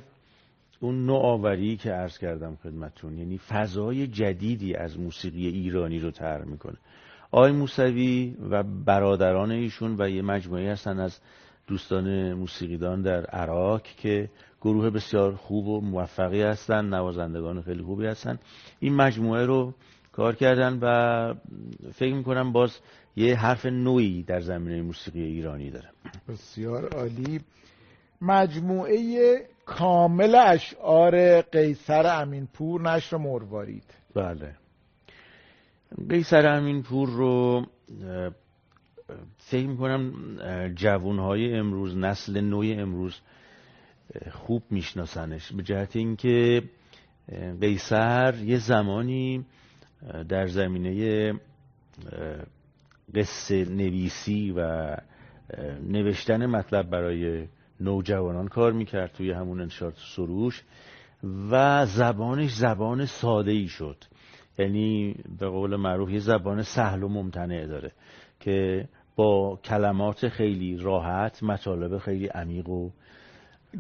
اون 0.79 1.05
نوآوری 1.05 1.77
که 1.77 1.91
عرض 1.91 2.17
کردم 2.17 2.57
خدمتتون 2.63 3.17
یعنی 3.17 3.37
فضای 3.37 4.07
جدیدی 4.07 4.75
از 4.75 4.99
موسیقی 4.99 5.47
ایرانی 5.47 5.99
رو 5.99 6.11
طرح 6.11 6.45
می‌کنه. 6.45 6.77
آقای 7.31 7.51
موسوی 7.51 8.35
و 8.49 8.63
برادران 8.63 9.51
ایشون 9.51 9.95
و 9.99 10.09
یه 10.09 10.21
مجموعه 10.21 10.71
هستن 10.71 10.99
از 10.99 11.19
دوستان 11.67 12.33
موسیقیدان 12.33 13.01
در 13.01 13.25
عراق 13.25 13.81
که 13.83 14.29
گروه 14.61 14.89
بسیار 14.89 15.35
خوب 15.35 15.67
و 15.67 15.81
موفقی 15.81 16.41
هستن 16.41 16.85
نوازندگان 16.85 17.61
خیلی 17.61 17.83
خوبی 17.83 18.05
هستن. 18.05 18.39
این 18.79 18.95
مجموعه 18.95 19.45
رو 19.45 19.73
کار 20.11 20.35
کردن 20.35 20.79
و 20.81 21.33
فکر 21.93 22.13
می‌کنم 22.13 22.51
باز 22.51 22.79
یه 23.15 23.35
حرف 23.35 23.65
نوعی 23.65 24.23
در 24.23 24.39
زمینه 24.39 24.81
موسیقی 24.81 25.21
ایرانی 25.21 25.69
داره. 25.69 25.89
بسیار 26.29 26.87
عالی. 26.87 27.41
مجموعه 28.21 29.37
کامل 29.65 30.35
اشعار 30.35 31.41
قیصر 31.41 32.21
امینپور 32.21 32.81
نشر 32.81 33.17
مروارید. 33.17 33.93
بله. 34.15 34.55
قیصر 36.09 36.47
امین 36.47 36.83
پور 36.83 37.09
رو 37.09 37.65
فکر 39.37 39.67
می‌کنم 39.67 40.13
جوانهای 40.75 41.53
امروز 41.53 41.97
نسل 41.97 42.41
نوی 42.41 42.73
امروز 42.73 43.19
خوب 44.31 44.63
میشناسنش. 44.69 45.53
به 45.53 45.63
جهت 45.63 45.95
اینکه 45.95 46.63
قیصر 47.61 48.35
یه 48.43 48.57
زمانی 48.57 49.45
در 50.29 50.47
زمینه 50.47 51.33
قصه 53.15 53.65
نویسی 53.65 54.53
و 54.57 54.91
نوشتن 55.87 56.45
مطلب 56.45 56.89
برای 56.89 57.47
نوجوانان 57.79 58.47
کار 58.47 58.71
می‌کرد 58.71 59.11
توی 59.11 59.31
همون 59.31 59.61
انشارت 59.61 59.95
سروش 59.97 60.63
و 61.51 61.85
زبانش 61.85 62.53
زبان 62.53 63.05
ساده 63.05 63.51
ای 63.51 63.67
شد. 63.67 63.97
یعنی 64.59 65.15
به 65.39 65.47
قول 65.47 65.75
معروف 65.75 66.09
یه 66.09 66.19
زبان 66.19 66.61
سهل 66.61 67.03
و 67.03 67.07
ممتنع 67.07 67.67
داره 67.67 67.91
که 68.39 68.87
با 69.15 69.59
کلمات 69.63 70.27
خیلی 70.27 70.77
راحت 70.77 71.43
مطالب 71.43 71.97
خیلی 71.97 72.27
عمیق 72.27 72.69
و 72.69 72.89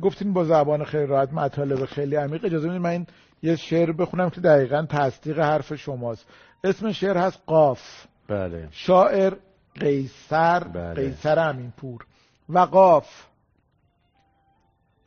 گفتین 0.01 0.33
با 0.33 0.43
زبان 0.43 0.83
خیلی 0.83 1.05
راحت 1.05 1.33
مطالب 1.33 1.85
خیلی 1.85 2.15
عمیق. 2.15 2.45
اجازه 2.45 2.69
بدید 2.69 2.81
من 2.81 2.89
این 2.89 3.07
یه 3.43 3.55
شعر 3.55 3.91
بخونم 3.91 4.29
که 4.29 4.41
دقیقا 4.41 4.85
تصدیق 4.89 5.39
حرف 5.39 5.73
شماست. 5.75 6.25
اسم 6.63 6.91
شعر 6.91 7.17
هست 7.17 7.39
قاف. 7.45 8.05
بله. 8.27 8.67
شاعر 8.71 9.33
قیصر 9.79 10.63
بله. 10.63 10.93
قیصر 10.93 11.39
امینپور. 11.39 12.05
و 12.49 12.59
قاف. 12.59 13.25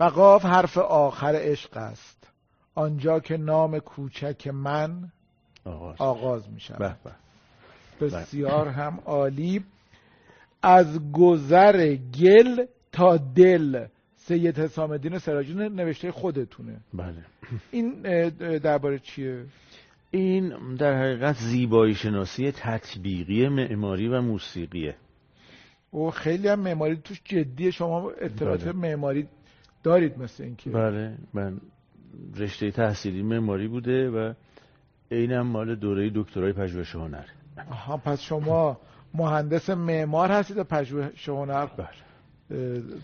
و 0.00 0.04
قاف 0.04 0.44
حرف 0.44 0.78
آخر 0.78 1.32
عشق 1.34 1.76
است. 1.76 2.30
آنجا 2.74 3.20
که 3.20 3.36
نام 3.36 3.78
کوچک 3.78 4.46
من 4.46 5.12
آغاز. 5.64 5.96
آغاز 5.98 6.50
می 6.50 6.60
شود. 6.60 6.96
بسیار 8.00 8.68
هم 8.68 9.00
عالی. 9.04 9.64
از 10.62 11.12
گذر 11.12 11.94
گل 11.94 12.66
تا 12.92 13.16
دل. 13.16 13.86
سید 14.26 14.58
حسام 14.58 14.90
الدین 14.90 15.18
سراجی 15.18 15.54
نوشته 15.54 16.12
خودتونه. 16.12 16.76
بله. 16.94 17.24
این 17.70 18.02
درباره 18.58 18.98
چیه؟ 18.98 19.44
این 20.10 20.74
در 20.74 20.98
حقیقت 20.98 21.36
زیبایی 21.36 21.94
شناسی 21.94 22.52
تطبیقی 22.52 23.48
معماری 23.48 24.08
و 24.08 24.20
موسیقیه. 24.20 24.96
و 25.92 26.10
خیلی 26.10 26.48
هم 26.48 26.60
معماری 26.60 26.96
توش 26.96 27.20
جدیه 27.24 27.70
شما 27.70 28.10
اطلاعات 28.10 28.62
بله. 28.62 28.72
معماری 28.72 29.28
دارید 29.82 30.18
مثل 30.18 30.42
اینکه. 30.42 30.70
بله 30.70 31.14
من 31.34 31.60
رشته 32.36 32.70
تحصیلی 32.70 33.22
معماری 33.22 33.68
بوده 33.68 34.10
و 34.10 34.32
اینم 35.08 35.46
مال 35.46 35.74
دوره 35.74 36.10
دکترای 36.14 36.52
پژوهش 36.52 36.94
هنر. 36.94 37.24
آها 37.70 37.96
پس 37.96 38.20
شما 38.20 38.80
مهندس 39.14 39.70
معمار 39.70 40.30
هستید 40.30 40.58
و 40.58 40.64
پژوهش 40.64 41.28
هنر. 41.28 41.66
بله. 41.66 41.88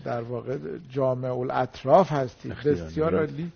در 0.05 0.21
واقع 0.21 0.57
جامع 0.89 1.37
الاطراف 1.37 2.11
هستید 2.11 2.53
بسیار. 2.53 3.15
عالی. 3.15 3.51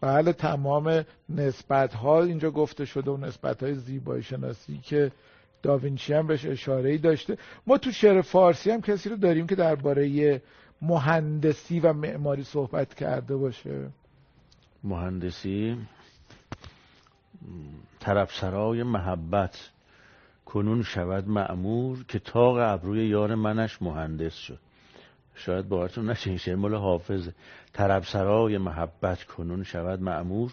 بله 0.00 0.32
تمام 0.32 1.04
نسبت 1.28 1.94
ها 1.94 2.22
اینجا 2.22 2.50
گفته 2.50 2.84
شده 2.84 3.10
و 3.10 3.16
نسبت 3.16 3.62
های 3.62 3.74
زیبایی 3.74 4.22
شناسی 4.22 4.78
که 4.78 5.12
داوینچی 5.62 6.14
هم 6.14 6.26
بهش 6.26 6.46
اشاره 6.46 6.90
ای 6.90 6.98
داشته. 6.98 7.38
ما 7.66 7.78
تو 7.78 7.90
شعر 7.90 8.20
فارسی 8.20 8.70
هم 8.70 8.80
کسی 8.80 9.08
رو 9.08 9.16
داریم 9.16 9.46
که 9.46 9.54
درباره 9.54 10.42
مهندسی 10.82 11.80
و 11.80 11.92
معماری 11.92 12.44
صحبت 12.44 12.94
کرده 12.94 13.36
باشه. 13.36 13.90
مهندسی 14.84 15.76
طرفسرای 18.00 18.82
محبت. 18.82 19.70
کنون 20.46 20.82
شود 20.82 21.28
معمور 21.28 22.04
که 22.08 22.18
تاق 22.18 22.56
ابروی 22.60 23.06
یار 23.06 23.34
منش 23.34 23.82
مهندس 23.82 24.34
شد. 24.34 24.58
شاید 25.34 25.68
باورتون 25.68 26.10
نشه. 26.10 26.30
این 26.30 26.38
شعر 26.38 26.56
مال 26.56 26.74
حافظه 26.74 27.32
طرفسرای 27.72 28.58
محبت 28.58 29.24
کنون 29.24 29.62
شود 29.62 30.02
معمور 30.02 30.52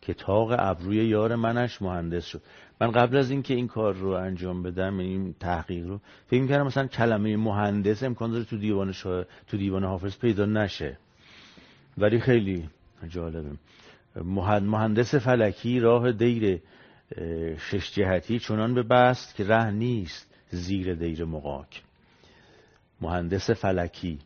که 0.00 0.14
تاق 0.14 0.54
ابروی 0.58 0.96
یار 0.96 1.36
منش 1.36 1.82
مهندس 1.82 2.24
شد. 2.24 2.42
من 2.80 2.90
قبل 2.90 3.16
از 3.16 3.30
اینکه 3.30 3.54
این 3.54 3.68
کار 3.68 3.94
رو 3.94 4.08
انجام 4.08 4.62
بدم 4.62 4.98
این 4.98 5.34
تحقیق 5.40 5.86
رو 5.86 6.00
فکر 6.26 6.46
کردم 6.46 6.66
مثلا 6.66 6.86
کلمه 6.86 7.36
مهندس 7.36 8.02
امکان 8.02 8.30
داره 8.30 8.44
تو 8.44 8.56
دیوان 8.56 8.92
شا... 8.92 9.24
تو 9.46 9.56
دیوان 9.56 9.84
حافظ 9.84 10.18
پیدا 10.18 10.46
نشه. 10.46 10.98
ولی 11.98 12.20
خیلی 12.20 12.68
جالبه. 13.08 13.50
مهن- 14.16 14.62
مهندس 14.62 15.14
فلکی 15.14 15.80
راه 15.80 16.12
دیر 16.12 16.60
شش 17.58 17.92
جهتی 17.94 18.38
چنان 18.38 18.74
به 18.74 18.82
بست 18.82 19.34
که 19.34 19.44
ره 19.44 19.70
نیست 19.70 20.34
زیر 20.50 20.94
دیر 20.94 21.24
مقاک. 21.24 21.82
مهندس 23.02 23.50
فلکی. 23.50 24.18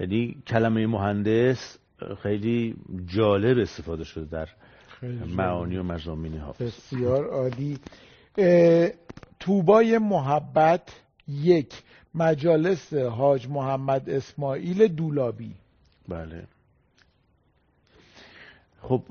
یعنی 0.00 0.36
کلمه 0.46 0.86
مهندس 0.86 1.78
خیلی 2.22 2.76
جالب 3.06 3.58
استفاده 3.58 4.04
شده 4.04 4.24
در 4.24 4.48
معانی 5.26 5.76
و 5.76 5.82
مضامین 5.82 6.38
حافظ. 6.38 6.62
بسیار 6.62 7.26
عالی. 7.26 7.78
توبای 9.40 9.98
محبت 9.98 11.00
یک 11.28 11.82
مجالس 12.14 12.94
حاج 12.94 13.48
محمد 13.48 14.10
اسماعیل 14.10 14.88
دولابی. 14.88 15.54
بله. 16.08 16.44
خب 18.82 19.02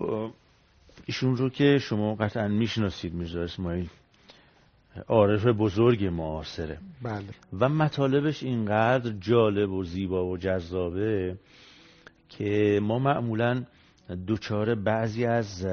ایشون 1.05 1.37
رو 1.37 1.49
که 1.49 1.79
شما 1.81 2.15
قطعا 2.15 2.47
می‌شناسید 2.47 3.13
میرزا 3.13 3.41
اسماعیل. 3.41 3.89
عارف 5.07 5.45
بزرگ 5.45 6.05
معاصره 6.05 6.77
بله. 7.01 7.23
و 7.59 7.69
مطالبش 7.69 8.43
اینقدر 8.43 9.11
جالب 9.11 9.71
و 9.71 9.83
زیبا 9.83 10.25
و 10.25 10.37
جذابه 10.37 11.37
که 12.29 12.79
ما 12.83 12.99
معمولا 12.99 13.63
دوچار 14.27 14.75
بعضی 14.75 15.25
از 15.25 15.67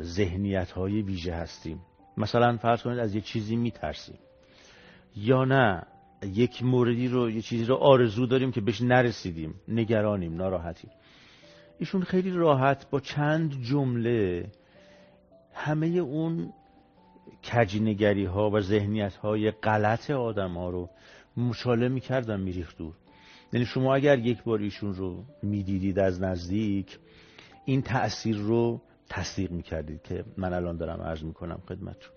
ذهنیت 0.00 0.70
های 0.70 1.02
ویژه 1.02 1.34
هستیم. 1.34 1.80
مثلا 2.16 2.56
فرض 2.56 2.82
کنید 2.82 2.98
از 2.98 3.14
یه 3.14 3.20
چیزی 3.20 3.56
میترسیم. 3.56 4.18
یا 5.16 5.44
نه 5.44 5.82
یک 6.22 6.62
موردی 6.62 7.08
رو 7.08 7.30
یه 7.30 7.42
چیزی 7.42 7.64
رو 7.64 7.74
آرزو 7.74 8.26
داریم 8.26 8.50
که 8.52 8.60
بهش 8.60 8.82
نرسیدیم 8.82 9.54
نگرانیم 9.68 10.36
ناراحتیم. 10.36 10.90
ایشون 11.78 12.02
خیلی 12.02 12.30
راحت 12.30 12.90
با 12.90 13.00
چند 13.00 13.62
جمله 13.62 14.50
همه 15.54 15.86
اون 15.86 16.52
کجنگری 17.44 18.24
ها 18.24 18.50
و 18.50 18.60
ذهنیت 18.60 19.16
های 19.16 19.50
غلط 19.50 20.10
آدم 20.10 20.54
ها 20.54 20.70
رو 20.70 20.90
مشاله 21.36 21.88
می‌کردن 21.88 22.40
میریخت 22.40 22.78
دور. 22.78 22.94
یعنی 23.52 23.66
شما 23.66 23.94
اگر 23.94 24.18
یک 24.18 24.42
بار 24.42 24.58
ایشون 24.58 24.94
رو 24.94 25.24
می‌دیدید 25.42 25.98
از 25.98 26.22
نزدیک 26.22 26.98
این 27.64 27.82
تأثیر 27.82 28.36
رو 28.36 28.80
تصدیق 29.08 29.50
می‌کردید 29.50 30.02
که 30.02 30.24
من 30.36 30.52
الان 30.52 30.76
دارم 30.76 31.02
عرض 31.02 31.22
می‌کنم 31.22 31.62
خدمتتون. 31.68 32.12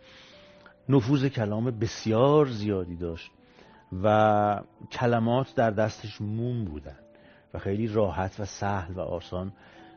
نفوذ 0.90 1.26
کلام 1.26 1.72
بسیار 1.80 2.46
زیادی 2.46 2.96
داشت 2.96 3.32
و 4.04 4.62
کلمات 4.92 5.56
در 5.56 5.72
دستش 5.72 6.22
موم 6.22 6.66
بودن 6.66 7.00
و 7.54 7.60
خیلی 7.60 7.88
راحت 7.88 8.40
و 8.40 8.46
سهل 8.46 8.94
و 8.94 9.00
آسان 9.00 9.54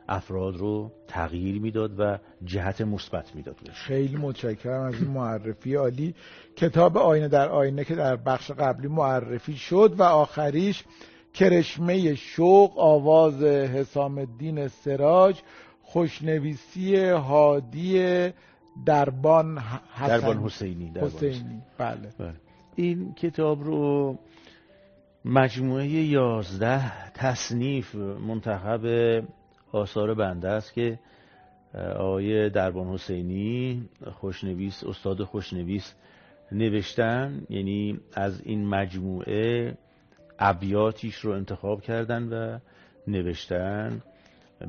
افراد 0.08 0.56
رو 0.56 0.92
تغییر 1.08 1.60
می‌داد 1.60 2.00
و 2.00 2.18
جهت 2.44 2.80
مثبت 2.80 3.34
می‌داد 3.34 3.56
خیلی 3.72 4.16
متشکرم 4.16 4.82
از 4.82 4.94
این 4.94 5.10
معرفی 5.10 5.74
عالی. 5.74 6.14
کتاب 6.56 6.98
آینه 6.98 7.28
در 7.28 7.48
آینه 7.48 7.84
که 7.84 7.94
در 7.94 8.16
بخش 8.16 8.50
قبلی 8.50 8.88
معرفی 8.88 9.56
شد 9.56 9.94
و 9.98 10.02
آخریش 10.02 10.84
کرشمه 11.34 12.14
شوق 12.14 12.78
آواز 12.78 13.42
حسام 13.42 14.18
الدین 14.18 14.68
سراج 14.68 15.40
خوشنویسی 15.82 16.96
هادی 17.06 18.28
دربان 18.86 19.58
حسن. 19.94 20.18
دربان 20.18 20.38
حسینی 20.38 20.90
دربان 20.90 21.10
حسینی. 21.10 21.62
بله. 21.78 22.12
بله. 22.18 22.34
این 22.76 23.14
کتاب 23.14 23.64
رو 23.64 24.18
مجموعه 25.24 25.86
یازده 25.86 27.10
تصنیف 27.12 27.94
منتخب 27.94 28.86
آثار 29.72 30.14
بنده 30.14 30.48
است 30.48 30.72
که 30.74 30.98
آقای 31.98 32.50
دربان 32.50 32.86
حسینی 32.86 33.88
خوشنویس 34.12 34.84
استاد 34.84 35.22
خوشنویس 35.22 35.94
نوشتن. 36.52 37.46
یعنی 37.50 38.00
از 38.14 38.40
این 38.44 38.66
مجموعه 38.66 39.74
ابیاتیش 40.38 41.14
رو 41.16 41.32
انتخاب 41.32 41.82
کردن 41.82 42.22
و 42.28 42.58
نوشتن. 43.06 44.02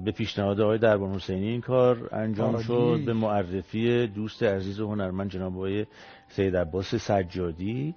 به 0.06 0.12
پیشنهاد 0.12 0.62
آقای 0.62 0.78
دربان 0.78 1.14
حسینی 1.14 1.48
این 1.48 1.62
کار 1.62 2.10
انجام. 2.12 2.62
شد. 2.62 3.00
به 3.06 3.14
معرفی 3.14 4.08
دوست 4.08 4.44
عزیز 4.44 4.80
و 4.80 4.88
هنرمند 4.88 5.30
جناب 5.30 5.56
آقای 5.56 5.86
سید 6.28 6.58
عباس 6.58 6.96
سجادی. 6.96 7.96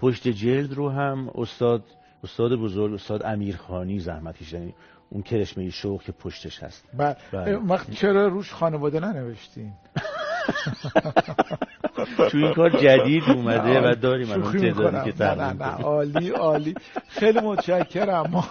پشت 0.00 0.28
جلد 0.28 0.72
رو 0.72 0.88
هم 0.88 1.30
استاد 1.34 1.84
استاد 2.24 2.56
بزرگ 2.56 2.94
استاد 2.94 3.22
امیرخانی 3.24 3.98
زحمت 3.98 4.36
کشیدن 4.36 4.60
یعنی 4.60 4.74
اون 5.14 5.22
کرشمه 5.22 5.70
شوق 5.70 6.02
که 6.02 6.12
پشتش 6.12 6.62
هست 6.62 6.84
بله. 6.98 7.16
بله. 7.32 7.56
وقت 7.56 7.90
چرا 7.90 8.28
روش 8.28 8.52
خانواده 8.52 9.00
ننوشتین 9.00 9.72
تو 12.30 12.38
این 12.38 12.54
کار 12.54 12.70
جدید 12.70 13.22
اومده 13.22 13.90
و 13.90 13.94
داریم 13.94 14.30
الان 14.30 14.52
تعدادی. 14.52 15.12
که 15.12 15.24
نه 15.24 15.52
نه. 15.52 15.64
عالی 15.64 16.30
عالی 16.30 16.74
خیلی 17.08 17.40
متشکرم 17.40 18.30
ما 18.30 18.44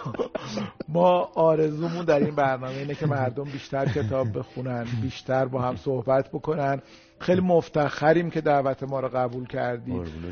ما 0.87 1.31
آرزومون 1.35 2.05
در 2.05 2.19
این 2.19 2.35
برنامه 2.35 2.77
اینه 2.77 2.95
که 2.95 3.05
مردم 3.05 3.43
بیشتر 3.43 3.85
کتاب 3.85 4.37
بخونن 4.37 4.85
بیشتر 5.01 5.45
با 5.45 5.61
هم 5.61 5.75
صحبت 5.75 6.29
بکنن 6.29 6.81
خیلی 7.19 7.41
مفتخریم 7.41 8.29
که 8.29 8.41
دعوت 8.41 8.83
ما 8.83 8.99
رو 8.99 9.07
قبول 9.07 9.45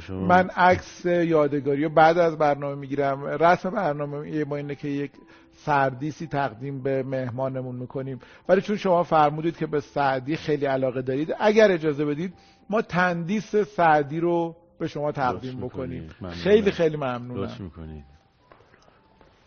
شما. 0.08 0.26
من 0.26 0.50
عکس 0.50 1.06
یادگاری 1.06 1.84
رو 1.84 1.90
بعد 1.90 2.18
از 2.18 2.38
برنامه 2.38 2.76
می‌گیرم 2.76 3.24
رسم 3.26 3.70
برنامه 3.70 4.44
ما 4.44 4.56
اینه 4.56 4.76
که 4.76 4.88
یک 4.88 5.12
سردیسی 5.54 6.28
تقدیم 6.28 6.84
به 6.84 7.04
مهمانمون 7.04 7.76
می‌کنیم. 7.76 8.20
ولی 8.50 8.62
چون 8.62 8.78
شما 8.78 9.04
فرمودید 9.04 9.58
که 9.58 9.66
به 9.68 9.80
سعدی 9.80 10.36
خیلی 10.36 10.66
علاقه 10.66 11.02
دارید 11.02 11.36
اگر 11.40 11.72
اجازه 11.72 12.06
بدید 12.06 12.34
ما 12.70 12.82
تندیس 12.82 13.56
سعدی 13.56 14.20
رو 14.20 14.56
به 14.80 14.88
شما 14.88 15.12
تقدیم 15.12 15.60
بکنیم. 15.60 16.10
خیلی 16.30 16.72
خیلی 16.72 16.98
ممنونم. 16.98 17.72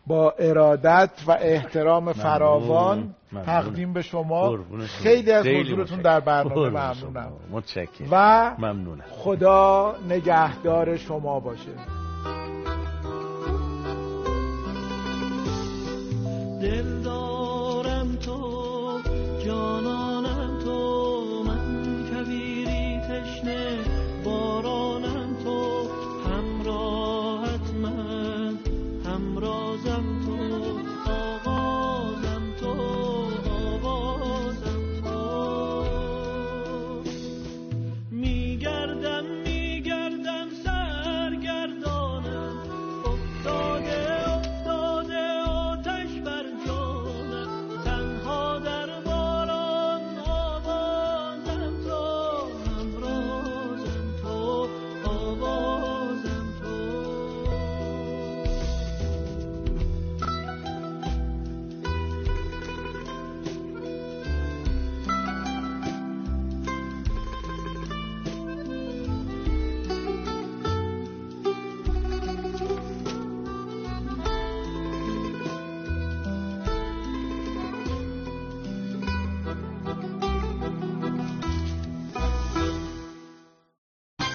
با 0.07 0.31
ارادت 0.31 1.11
و 1.27 1.31
احترام 1.41 2.13
فراوان 2.13 3.15
ممنون. 3.33 3.47
تقدیم 3.47 3.93
به 3.93 4.03
شما. 4.03 4.59
خیلی 4.87 5.31
از 5.33 5.47
حضورتون. 5.47 6.01
در 6.01 6.21
برنامه 6.21 6.69
ممنونم. 6.69 7.33
و 8.11 8.55
ممنونم. 8.59 9.05
خدا 9.11 9.97
نگهدار 10.09 10.97
شما 10.97 11.41
باشه. 11.41 11.71